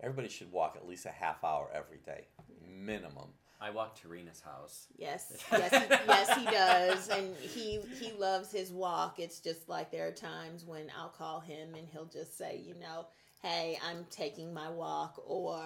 Everybody 0.00 0.28
should 0.28 0.50
walk 0.50 0.76
at 0.76 0.86
least 0.88 1.06
a 1.06 1.10
half 1.10 1.44
hour 1.44 1.68
every 1.72 1.98
day, 1.98 2.26
minimum. 2.68 3.28
I 3.60 3.70
walk 3.70 3.98
to 4.02 4.08
Rena's 4.08 4.40
house. 4.40 4.88
Yes, 4.98 5.32
yes, 5.50 5.70
he, 5.70 5.94
yes, 6.06 6.38
he 6.38 6.44
does, 6.44 7.08
and 7.08 7.36
he 7.36 7.80
he 7.98 8.12
loves 8.18 8.52
his 8.52 8.70
walk. 8.70 9.18
It's 9.18 9.40
just 9.40 9.68
like 9.68 9.90
there 9.90 10.06
are 10.06 10.12
times 10.12 10.64
when 10.66 10.90
I'll 10.98 11.08
call 11.08 11.40
him 11.40 11.74
and 11.74 11.86
he'll 11.90 12.04
just 12.06 12.36
say, 12.36 12.60
you 12.62 12.74
know, 12.74 13.06
hey, 13.42 13.78
I'm 13.88 14.04
taking 14.10 14.52
my 14.52 14.68
walk, 14.68 15.22
or 15.26 15.62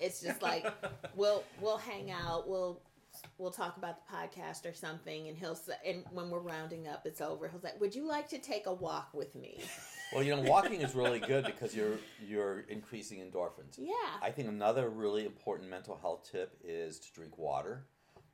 it's 0.00 0.20
just 0.20 0.42
like 0.42 0.66
we'll 1.14 1.44
we'll 1.60 1.78
hang 1.78 2.10
out, 2.10 2.48
we'll 2.48 2.82
we'll 3.38 3.50
talk 3.50 3.76
about 3.76 3.96
the 4.06 4.14
podcast 4.14 4.70
or 4.70 4.74
something, 4.74 5.28
and 5.28 5.36
he'll 5.36 5.54
say, 5.54 5.74
and 5.86 6.04
when 6.10 6.30
we're 6.30 6.40
rounding 6.40 6.88
up, 6.88 7.06
it's 7.06 7.20
over. 7.20 7.48
He'll 7.48 7.60
say, 7.60 7.70
would 7.80 7.94
you 7.94 8.06
like 8.06 8.28
to 8.30 8.38
take 8.38 8.66
a 8.66 8.72
walk 8.72 9.10
with 9.12 9.34
me? 9.34 9.58
Well, 10.12 10.22
you 10.22 10.36
know, 10.36 10.42
walking 10.42 10.82
is 10.82 10.94
really 10.94 11.20
good 11.20 11.46
because 11.46 11.74
you're 11.74 11.96
you're 12.22 12.66
increasing 12.68 13.20
endorphins. 13.20 13.78
Yeah, 13.78 13.94
I 14.20 14.30
think 14.30 14.46
another 14.46 14.90
really 14.90 15.24
important 15.24 15.70
mental 15.70 15.96
health 15.96 16.28
tip 16.30 16.54
is 16.62 16.98
to 16.98 17.12
drink 17.14 17.38
water 17.38 17.86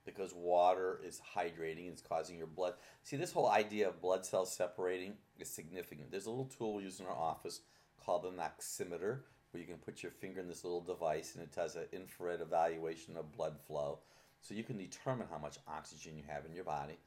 because 0.04 0.34
water 0.34 1.00
is 1.04 1.20
hydrating. 1.36 1.88
It's 1.88 2.02
causing 2.02 2.36
your 2.36 2.48
blood. 2.48 2.74
See, 3.04 3.16
this 3.16 3.30
whole 3.30 3.48
idea 3.48 3.86
of 3.86 4.00
blood 4.00 4.26
cells 4.26 4.52
separating 4.52 5.18
is 5.38 5.48
significant. 5.48 6.10
There's 6.10 6.26
a 6.26 6.30
little 6.30 6.46
tool 6.46 6.74
we 6.74 6.82
use 6.82 6.98
in 6.98 7.06
our 7.06 7.16
office 7.16 7.60
called 8.04 8.24
the 8.24 8.30
Noximeter 8.30 9.20
where 9.50 9.60
you 9.60 9.66
can 9.66 9.76
put 9.76 10.02
your 10.02 10.12
finger 10.12 10.40
in 10.40 10.48
this 10.48 10.64
little 10.64 10.80
device 10.80 11.34
and 11.34 11.42
it 11.42 11.54
does 11.54 11.76
an 11.76 11.84
infrared 11.92 12.40
evaluation 12.40 13.16
of 13.16 13.32
blood 13.32 13.56
flow. 13.66 14.00
So 14.40 14.54
you 14.54 14.64
can 14.64 14.78
determine 14.78 15.26
how 15.30 15.38
much 15.38 15.58
oxygen 15.66 16.16
you 16.16 16.24
have 16.28 16.46
in 16.46 16.54
your 16.54 16.64
body. 16.64 16.98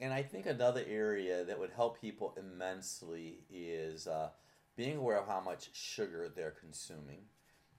And 0.00 0.12
I 0.12 0.22
think 0.22 0.46
another 0.46 0.82
area 0.86 1.44
that 1.44 1.58
would 1.58 1.70
help 1.70 2.00
people 2.00 2.36
immensely 2.36 3.38
is 3.50 4.06
uh, 4.06 4.28
being 4.76 4.98
aware 4.98 5.18
of 5.18 5.26
how 5.26 5.40
much 5.40 5.70
sugar 5.72 6.28
they're 6.28 6.50
consuming 6.50 7.20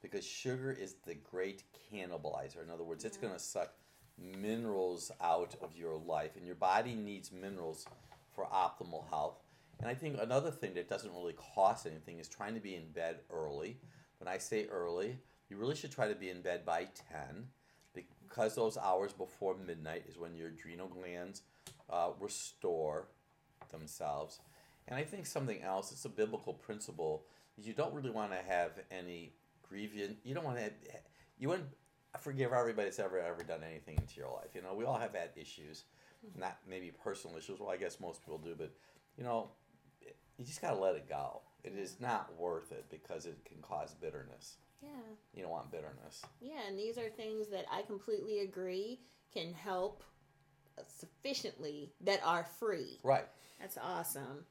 because 0.02 0.26
sugar 0.26 0.72
is 0.72 0.96
the 1.06 1.16
great 1.16 1.64
cannibalizer. 1.92 2.64
In 2.64 2.70
other 2.72 2.84
words, 2.84 3.06
it's 3.06 3.18
going 3.18 3.34
to 3.34 3.40
suck 3.40 3.74
minerals 4.18 5.12
out 5.22 5.56
of 5.62 5.76
your 5.76 5.96
life, 5.96 6.36
and 6.36 6.46
your 6.46 6.56
body 6.56 6.96
needs 6.96 7.32
minerals 7.32 7.86
for 8.34 8.46
optimal 8.46 9.08
health. 9.10 9.44
And 9.80 9.88
I 9.88 9.94
think 9.94 10.18
another 10.20 10.50
thing 10.50 10.74
that 10.74 10.90
doesn't 10.90 11.14
really 11.14 11.36
cost 11.56 11.86
anything 11.86 12.20
is 12.20 12.28
trying 12.28 12.56
to 12.56 12.60
be 12.60 12.76
in 12.76 12.92
bed 12.92 13.20
early. 13.32 13.78
When 14.20 14.28
I 14.28 14.40
say 14.40 14.66
early, 14.68 15.18
you 15.50 15.58
really 15.58 15.76
should 15.76 15.92
try 15.92 16.08
to 16.08 16.16
be 16.16 16.30
in 16.30 16.42
bed 16.42 16.66
by 16.66 16.88
10 17.12 17.48
because 18.28 18.56
those 18.56 18.78
hours 18.78 19.14
before 19.14 19.56
midnight 19.56 20.06
is 20.08 20.18
when 20.18 20.36
your 20.36 20.50
adrenal 20.50 20.88
glands 20.88 21.42
uh, 21.90 22.10
restore 22.20 23.08
themselves. 23.72 24.40
And 24.88 24.98
I 24.98 25.04
think 25.04 25.26
something 25.26 25.62
else, 25.62 25.92
it's 25.92 26.06
a 26.06 26.10
biblical 26.10 26.54
principle, 26.54 27.26
is 27.58 27.68
you 27.68 27.74
don't 27.74 27.94
really 27.94 28.10
want 28.10 28.32
to 28.32 28.40
have 28.48 28.72
any 28.92 29.34
grieve 29.68 29.94
you. 29.94 30.34
Don't 30.34 30.46
want 30.46 30.58
to. 30.58 30.72
You 31.40 31.50
wouldn't 31.50 31.70
forgive 32.20 32.54
everybody 32.54 32.88
that's 32.88 33.00
ever 33.00 33.20
ever 33.20 33.44
done 33.44 33.62
anything 33.68 33.98
into 33.98 34.20
your 34.20 34.30
life. 34.30 34.56
You 34.56 34.62
know, 34.62 34.74
we 34.74 34.86
all 34.86 34.98
have 34.98 35.14
had 35.14 35.32
issues, 35.36 35.84
not 36.36 36.58
maybe 36.68 36.92
personal 37.04 37.38
issues. 37.38 37.60
Well, 37.60 37.70
I 37.70 37.78
guess 37.78 38.00
most 38.00 38.22
people 38.22 38.38
do, 38.38 38.56
but 38.58 38.72
you 39.18 39.24
know, 39.24 39.50
you 40.38 40.46
just 40.46 40.62
gotta 40.62 40.78
let 40.78 40.96
it 40.96 41.10
go. 41.10 41.42
It 41.64 41.74
is 41.78 41.98
not 42.00 42.32
worth 42.38 42.72
it 42.72 42.86
because 42.90 43.26
it 43.26 43.38
can 43.46 43.62
cause 43.62 43.94
bitterness. 43.94 44.56
Yeah. 44.82 44.90
You 45.34 45.44
don't 45.44 45.52
want 45.52 45.72
bitterness. 45.72 46.24
Yeah, 46.42 46.60
and 46.68 46.78
these 46.78 46.98
are 46.98 47.10
things 47.10 47.48
that 47.48 47.66
I 47.72 47.82
completely 47.82 48.40
agree 48.40 49.00
can 49.34 49.54
help 49.54 50.04
sufficiently 50.88 51.92
that 52.02 52.22
are 52.24 52.46
free. 52.60 53.00
Right. 53.04 53.26
That's 53.60 53.78
awesome. 53.78 54.46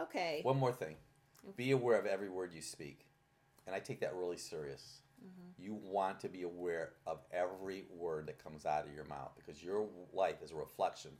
Okay. 0.00 0.40
One 0.42 0.58
more 0.58 0.72
thing. 0.72 0.96
Be 1.56 1.72
aware 1.72 1.98
of 1.98 2.06
every 2.06 2.28
word 2.28 2.52
you 2.54 2.62
speak. 2.62 3.06
And 3.66 3.74
I 3.74 3.80
take 3.80 4.00
that 4.00 4.14
really 4.14 4.36
serious. 4.36 5.00
Mm-hmm. 5.20 5.62
You 5.62 5.78
want 5.84 6.20
to 6.20 6.28
be 6.28 6.42
aware 6.42 6.90
of 7.06 7.18
every 7.32 7.84
word 7.96 8.26
that 8.26 8.42
comes 8.42 8.66
out 8.66 8.86
of 8.86 8.94
your 8.94 9.04
mouth 9.04 9.32
because 9.36 9.62
your 9.62 9.86
life 10.12 10.42
is 10.42 10.52
a 10.52 10.56
reflection 10.56 11.10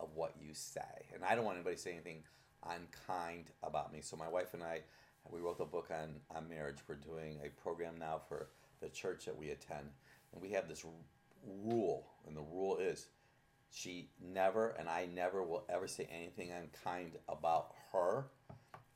of 0.00 0.08
what 0.14 0.34
you 0.40 0.54
say. 0.54 0.80
And 1.14 1.24
I 1.24 1.34
don't 1.34 1.44
want 1.44 1.56
anybody 1.56 1.76
to 1.76 1.82
say 1.82 1.92
anything 1.92 2.22
unkind 2.64 3.50
about 3.62 3.92
me. 3.92 4.00
So 4.02 4.16
my 4.16 4.28
wife 4.28 4.54
and 4.54 4.62
I, 4.62 4.80
we 5.30 5.40
wrote 5.40 5.58
the 5.58 5.64
book 5.64 5.90
on, 5.90 6.14
on 6.34 6.48
marriage. 6.48 6.78
We're 6.88 6.96
doing 6.96 7.38
a 7.44 7.48
program 7.62 7.94
now 7.98 8.20
for 8.28 8.48
the 8.80 8.88
church 8.88 9.24
that 9.24 9.36
we 9.36 9.50
attend. 9.50 9.88
And 10.32 10.42
we 10.42 10.50
have 10.50 10.68
this 10.68 10.84
r- 10.84 10.90
rule. 11.64 12.06
And 12.26 12.36
the 12.36 12.42
rule 12.42 12.78
is 12.78 13.06
she 13.70 14.10
never 14.20 14.70
and 14.78 14.88
I 14.88 15.06
never 15.06 15.42
will 15.42 15.64
ever 15.68 15.88
say 15.88 16.08
anything 16.14 16.50
unkind 16.50 17.12
about 17.28 17.72
her, 17.92 18.26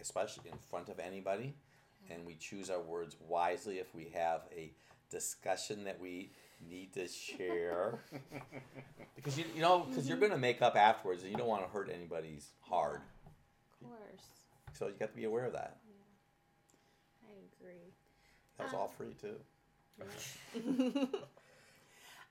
especially 0.00 0.50
in 0.50 0.58
front 0.70 0.88
of 0.88 0.98
anybody. 0.98 1.54
And 2.10 2.26
we 2.26 2.34
choose 2.34 2.70
our 2.70 2.80
words 2.80 3.16
wisely 3.20 3.78
if 3.78 3.94
we 3.94 4.12
have 4.14 4.42
a 4.54 4.72
discussion 5.10 5.84
that 5.84 6.00
we 6.00 6.30
need 6.68 6.92
to 6.94 7.08
share. 7.08 7.98
because 9.16 9.38
you, 9.38 9.44
you 9.54 9.62
know, 9.62 9.80
because 9.88 10.08
you're 10.08 10.18
going 10.18 10.32
to 10.32 10.38
make 10.38 10.62
up 10.62 10.76
afterwards 10.76 11.22
and 11.22 11.32
you 11.32 11.38
don't 11.38 11.48
want 11.48 11.64
to 11.64 11.68
hurt 11.68 11.90
anybody's 11.92 12.50
heart. 12.60 13.02
Of 13.80 13.88
course. 13.88 14.22
So 14.74 14.86
you 14.86 14.94
got 14.98 15.10
to 15.10 15.16
be 15.16 15.24
aware 15.24 15.46
of 15.46 15.52
that. 15.54 15.78
I 17.60 17.64
agree. 17.64 17.92
That 18.58 18.64
was 18.64 18.74
all 18.74 18.88
free 18.88 19.14
too. 19.20 19.36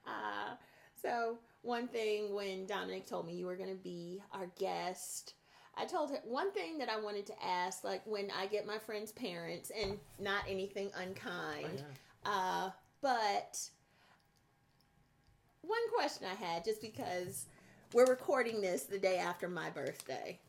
uh, 0.08 0.56
so 1.02 1.38
one 1.62 1.88
thing 1.88 2.34
when 2.34 2.66
Dominic 2.68 3.08
told 3.08 3.26
me 3.26 3.34
you 3.34 3.46
were 3.48 3.56
going 3.56 3.70
to 3.70 3.84
be 3.84 4.22
our 4.34 4.48
guest, 4.60 5.34
I 5.78 5.86
told 5.86 6.10
him 6.12 6.20
one 6.24 6.52
thing 6.52 6.78
that 6.78 6.90
I 6.90 7.00
wanted 7.00 7.26
to 7.28 7.44
ask, 7.44 7.84
like 7.84 8.02
when 8.06 8.32
I 8.38 8.46
get 8.46 8.66
my 8.68 8.78
friend's 8.78 9.12
parents, 9.12 9.72
and 9.80 9.98
not 10.20 10.44
anything 10.48 10.92
unkind, 10.96 11.84
uh, 12.26 12.70
but 13.02 13.60
one 15.62 15.90
question 15.96 16.28
I 16.32 16.36
had, 16.36 16.64
just 16.64 16.82
because 16.82 17.46
we're 17.94 18.06
recording 18.06 18.62
this 18.62 18.84
the 18.84 19.00
day 19.00 19.18
after 19.18 19.48
my 19.50 19.70
birthday, 19.72 20.40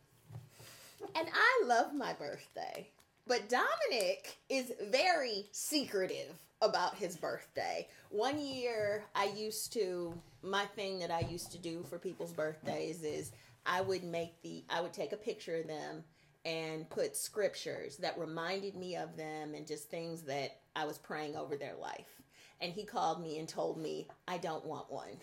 and 1.14 1.28
I 1.32 1.62
love 1.66 1.94
my 1.94 2.12
birthday. 2.12 2.88
But 3.26 3.48
Dominic 3.48 4.38
is 4.48 4.72
very 4.90 5.46
secretive 5.50 6.34
about 6.62 6.94
his 6.94 7.16
birthday. 7.16 7.88
One 8.10 8.38
year, 8.40 9.04
I 9.14 9.24
used 9.36 9.72
to, 9.72 10.14
my 10.42 10.64
thing 10.64 11.00
that 11.00 11.10
I 11.10 11.20
used 11.20 11.50
to 11.52 11.58
do 11.58 11.82
for 11.82 11.98
people's 11.98 12.32
birthdays 12.32 13.02
is 13.02 13.32
I 13.66 13.80
would 13.80 14.04
make 14.04 14.40
the, 14.42 14.64
I 14.70 14.80
would 14.80 14.92
take 14.92 15.12
a 15.12 15.16
picture 15.16 15.56
of 15.56 15.66
them 15.66 16.04
and 16.44 16.88
put 16.88 17.16
scriptures 17.16 17.96
that 17.96 18.16
reminded 18.16 18.76
me 18.76 18.94
of 18.94 19.16
them 19.16 19.54
and 19.54 19.66
just 19.66 19.90
things 19.90 20.22
that 20.22 20.60
I 20.76 20.84
was 20.84 20.96
praying 20.96 21.36
over 21.36 21.56
their 21.56 21.74
life. 21.74 22.22
And 22.60 22.72
he 22.72 22.84
called 22.84 23.20
me 23.20 23.40
and 23.40 23.48
told 23.48 23.76
me, 23.76 24.06
I 24.28 24.38
don't 24.38 24.64
want 24.64 24.90
one. 24.90 25.18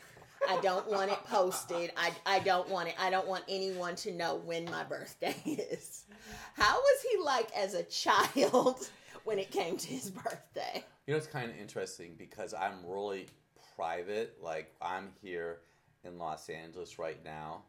I 0.49 0.59
don't 0.61 0.87
want 0.89 1.11
it 1.11 1.23
posted. 1.25 1.91
I, 1.95 2.11
I 2.25 2.39
don't 2.39 2.67
want 2.69 2.89
it. 2.89 2.95
I 2.99 3.09
don't 3.09 3.27
want 3.27 3.43
anyone 3.47 3.95
to 3.97 4.11
know 4.11 4.41
when 4.45 4.65
my 4.65 4.83
birthday 4.83 5.35
is. 5.45 6.05
How 6.53 6.75
was 6.75 7.05
he 7.11 7.17
like 7.23 7.49
as 7.55 7.73
a 7.73 7.83
child 7.83 8.89
when 9.23 9.39
it 9.39 9.51
came 9.51 9.77
to 9.77 9.87
his 9.87 10.09
birthday? 10.09 10.83
You 11.07 11.13
know, 11.13 11.17
it's 11.17 11.27
kind 11.27 11.49
of 11.49 11.57
interesting 11.57 12.15
because 12.17 12.53
I'm 12.53 12.75
really 12.85 13.27
private. 13.75 14.37
Like, 14.41 14.73
I'm 14.81 15.09
here 15.21 15.59
in 16.03 16.17
Los 16.17 16.49
Angeles 16.49 16.99
right 16.99 17.23
now, 17.23 17.63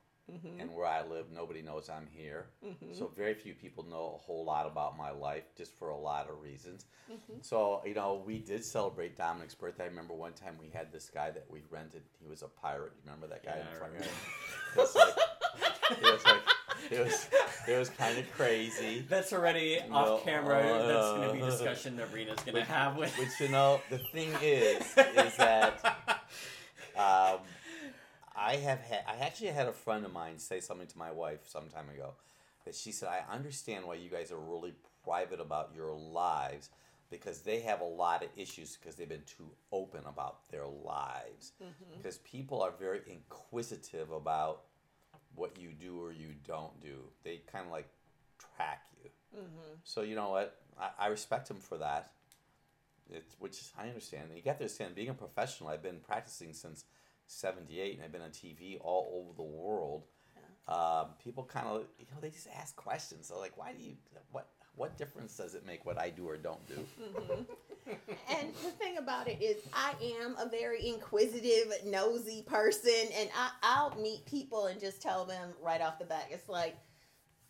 and 0.58 0.74
where 0.74 0.86
I 0.86 1.06
live, 1.06 1.26
nobody 1.32 1.60
knows 1.62 1.88
I'm 1.90 2.08
here. 2.10 2.46
So, 2.92 3.10
very 3.14 3.34
few 3.34 3.54
people 3.54 3.84
know 3.84 4.14
a 4.18 4.18
whole 4.18 4.44
lot 4.44 4.66
about 4.66 4.96
my 4.96 5.10
life 5.10 5.44
just 5.56 5.72
for 5.78 5.90
a 5.90 5.96
lot 5.96 6.28
of 6.30 6.40
reasons. 6.40 6.86
So, 7.42 7.82
you 7.84 7.94
know, 7.94 8.22
we 8.24 8.38
did 8.38 8.64
celebrate 8.64 9.16
Dominic's 9.16 9.54
birthday. 9.54 9.84
I 9.84 9.88
remember 9.88 10.14
one 10.14 10.32
time 10.32 10.56
we 10.60 10.70
had 10.70 10.92
this 10.92 11.10
guy 11.12 11.30
that 11.30 11.44
we 11.50 11.62
rented. 11.70 12.02
He 12.20 12.26
was 12.26 12.42
a 12.42 12.48
pirate. 12.48 12.92
You 12.96 13.02
remember 13.10 13.26
that 13.28 13.44
guy 13.44 13.56
Yeah, 13.56 13.70
in 13.70 13.78
front 13.78 13.94
of 13.96 14.00
remember. 14.00 14.14
you? 14.76 14.80
It 16.00 16.12
was 16.12 16.24
like, 16.24 16.42
it 16.90 17.04
was 17.04 17.28
it 17.68 17.78
was, 17.78 17.90
kind 17.90 18.18
of 18.18 18.30
crazy. 18.32 19.04
That's 19.08 19.32
already 19.32 19.78
No, 19.88 19.94
off 19.94 20.24
camera. 20.24 20.62
That's 20.62 21.10
going 21.18 21.28
to 21.28 21.34
be 21.34 21.42
uh, 21.42 21.50
discussion 21.50 21.96
that 21.96 22.12
Rena's 22.12 22.40
going 22.40 22.56
to 22.56 22.64
have 22.64 22.96
with. 22.96 23.12
Which 23.18 23.38
you 23.40 23.48
know, 23.48 23.80
the 23.90 23.98
thing 23.98 24.30
is, 24.42 24.78
is 24.96 25.36
that 25.36 26.22
um, 26.96 27.38
I 28.44 28.56
have 28.56 28.80
had. 28.80 29.04
I 29.08 29.24
actually 29.24 29.48
had 29.48 29.68
a 29.68 29.72
friend 29.72 30.04
of 30.04 30.12
mine 30.12 30.38
say 30.38 30.60
something 30.60 30.86
to 30.88 30.98
my 30.98 31.10
wife 31.10 31.40
some 31.46 31.68
time 31.68 31.88
ago, 31.88 32.14
that 32.64 32.74
she 32.74 32.92
said, 32.92 33.08
"I 33.08 33.34
understand 33.34 33.86
why 33.86 33.94
you 33.94 34.10
guys 34.10 34.30
are 34.30 34.38
really 34.38 34.74
private 35.04 35.40
about 35.40 35.72
your 35.74 35.94
lives." 35.94 36.70
Because 37.10 37.42
they 37.42 37.60
have 37.60 37.80
a 37.80 37.84
lot 37.84 38.24
of 38.24 38.30
issues 38.36 38.76
because 38.76 38.96
they've 38.96 39.08
been 39.08 39.22
too 39.26 39.48
open 39.70 40.00
about 40.06 40.48
their 40.50 40.66
lives. 40.66 41.52
Mm-hmm. 41.62 41.96
Because 41.96 42.18
people 42.18 42.60
are 42.60 42.72
very 42.72 43.02
inquisitive 43.06 44.10
about 44.10 44.62
what 45.36 45.56
you 45.58 45.68
do 45.68 46.02
or 46.02 46.12
you 46.12 46.30
don't 46.46 46.80
do. 46.80 46.96
They 47.22 47.42
kind 47.52 47.66
of 47.66 47.70
like 47.70 47.88
track 48.56 48.82
you. 49.02 49.10
Mm-hmm. 49.36 49.74
So 49.84 50.02
you 50.02 50.16
know 50.16 50.30
what? 50.30 50.58
I, 50.80 51.04
I 51.04 51.06
respect 51.08 51.48
him 51.48 51.58
for 51.58 51.78
that. 51.78 52.10
It's, 53.10 53.36
which 53.38 53.60
I 53.78 53.86
understand. 53.88 54.30
You 54.34 54.42
got 54.42 54.58
to 54.58 54.64
understand, 54.64 54.94
being 54.94 55.10
a 55.10 55.14
professional, 55.14 55.68
I've 55.68 55.82
been 55.82 56.00
practicing 56.00 56.52
since 56.52 56.84
'78, 57.26 57.96
and 57.96 58.04
I've 58.04 58.12
been 58.12 58.22
on 58.22 58.30
TV 58.30 58.78
all 58.80 59.24
over 59.24 59.36
the 59.36 59.42
world. 59.42 60.04
Um, 60.66 61.08
people 61.22 61.44
kind 61.44 61.66
of, 61.66 61.84
you 61.98 62.06
know, 62.10 62.20
they 62.22 62.30
just 62.30 62.48
ask 62.58 62.74
questions. 62.74 63.28
So 63.28 63.38
like, 63.38 63.56
why 63.56 63.72
do 63.72 63.82
you? 63.82 63.96
What 64.32 64.48
what 64.76 64.96
difference 64.96 65.36
does 65.36 65.54
it 65.54 65.64
make 65.66 65.84
what 65.84 65.98
I 65.98 66.10
do 66.10 66.28
or 66.28 66.36
don't 66.36 66.66
do? 66.68 66.86
And 68.30 68.48
the 68.62 68.70
thing 68.70 68.96
about 68.98 69.28
it 69.28 69.42
is, 69.42 69.56
I 69.72 69.92
am 70.22 70.36
a 70.38 70.48
very 70.48 70.88
inquisitive, 70.88 71.72
nosy 71.84 72.42
person, 72.42 73.10
and 73.18 73.28
I, 73.36 73.50
I'll 73.62 73.94
meet 74.00 74.24
people 74.24 74.66
and 74.66 74.80
just 74.80 75.02
tell 75.02 75.24
them 75.24 75.50
right 75.62 75.82
off 75.82 75.98
the 75.98 76.06
bat, 76.06 76.28
it's 76.30 76.48
like, 76.48 76.76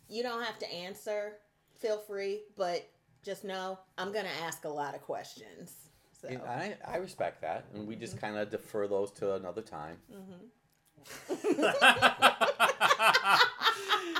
you 0.09 0.23
don't 0.23 0.43
have 0.43 0.59
to 0.59 0.73
answer, 0.73 1.37
feel 1.77 1.97
free, 1.99 2.41
but 2.57 2.87
just 3.23 3.43
know 3.43 3.79
I'm 3.97 4.11
going 4.11 4.25
to 4.25 4.43
ask 4.43 4.65
a 4.65 4.69
lot 4.69 4.93
of 4.93 5.01
questions. 5.01 5.84
So, 6.27 6.33
And 6.33 6.41
I 6.43 6.75
I 6.85 6.97
respect 6.97 7.41
that, 7.41 7.65
and 7.73 7.87
we 7.87 7.95
just 7.95 8.19
kind 8.19 8.37
of 8.37 8.49
defer 8.49 8.87
those 8.87 9.11
to 9.13 9.35
another 9.35 9.61
time. 9.61 9.97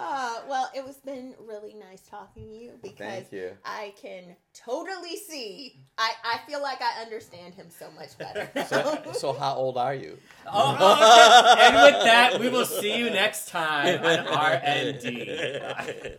uh, 0.00 0.40
well, 0.48 0.70
it 0.74 0.84
was 0.84 0.96
been 0.96 1.34
really 1.46 1.74
nice 1.74 2.00
talking 2.02 2.48
to 2.48 2.54
you 2.54 2.72
because 2.82 2.96
Thank 2.96 3.32
you. 3.32 3.52
I 3.64 3.92
can 4.00 4.36
totally 4.54 5.16
see. 5.16 5.76
I, 5.98 6.12
I 6.24 6.38
feel 6.46 6.62
like 6.62 6.80
I 6.80 7.02
understand 7.02 7.54
him 7.54 7.68
so 7.70 7.90
much 7.92 8.16
better. 8.18 8.48
So, 8.70 9.02
so 9.12 9.32
how 9.32 9.54
old 9.54 9.76
are 9.76 9.94
you? 9.94 10.16
Oh, 10.46 10.74
okay. 10.74 11.66
And 11.66 11.74
with 11.74 12.04
that, 12.04 12.38
we 12.38 12.48
will 12.48 12.66
see 12.66 12.96
you 12.96 13.10
next 13.10 13.48
time 13.48 14.04
on 14.04 14.26
RND. 14.26 16.18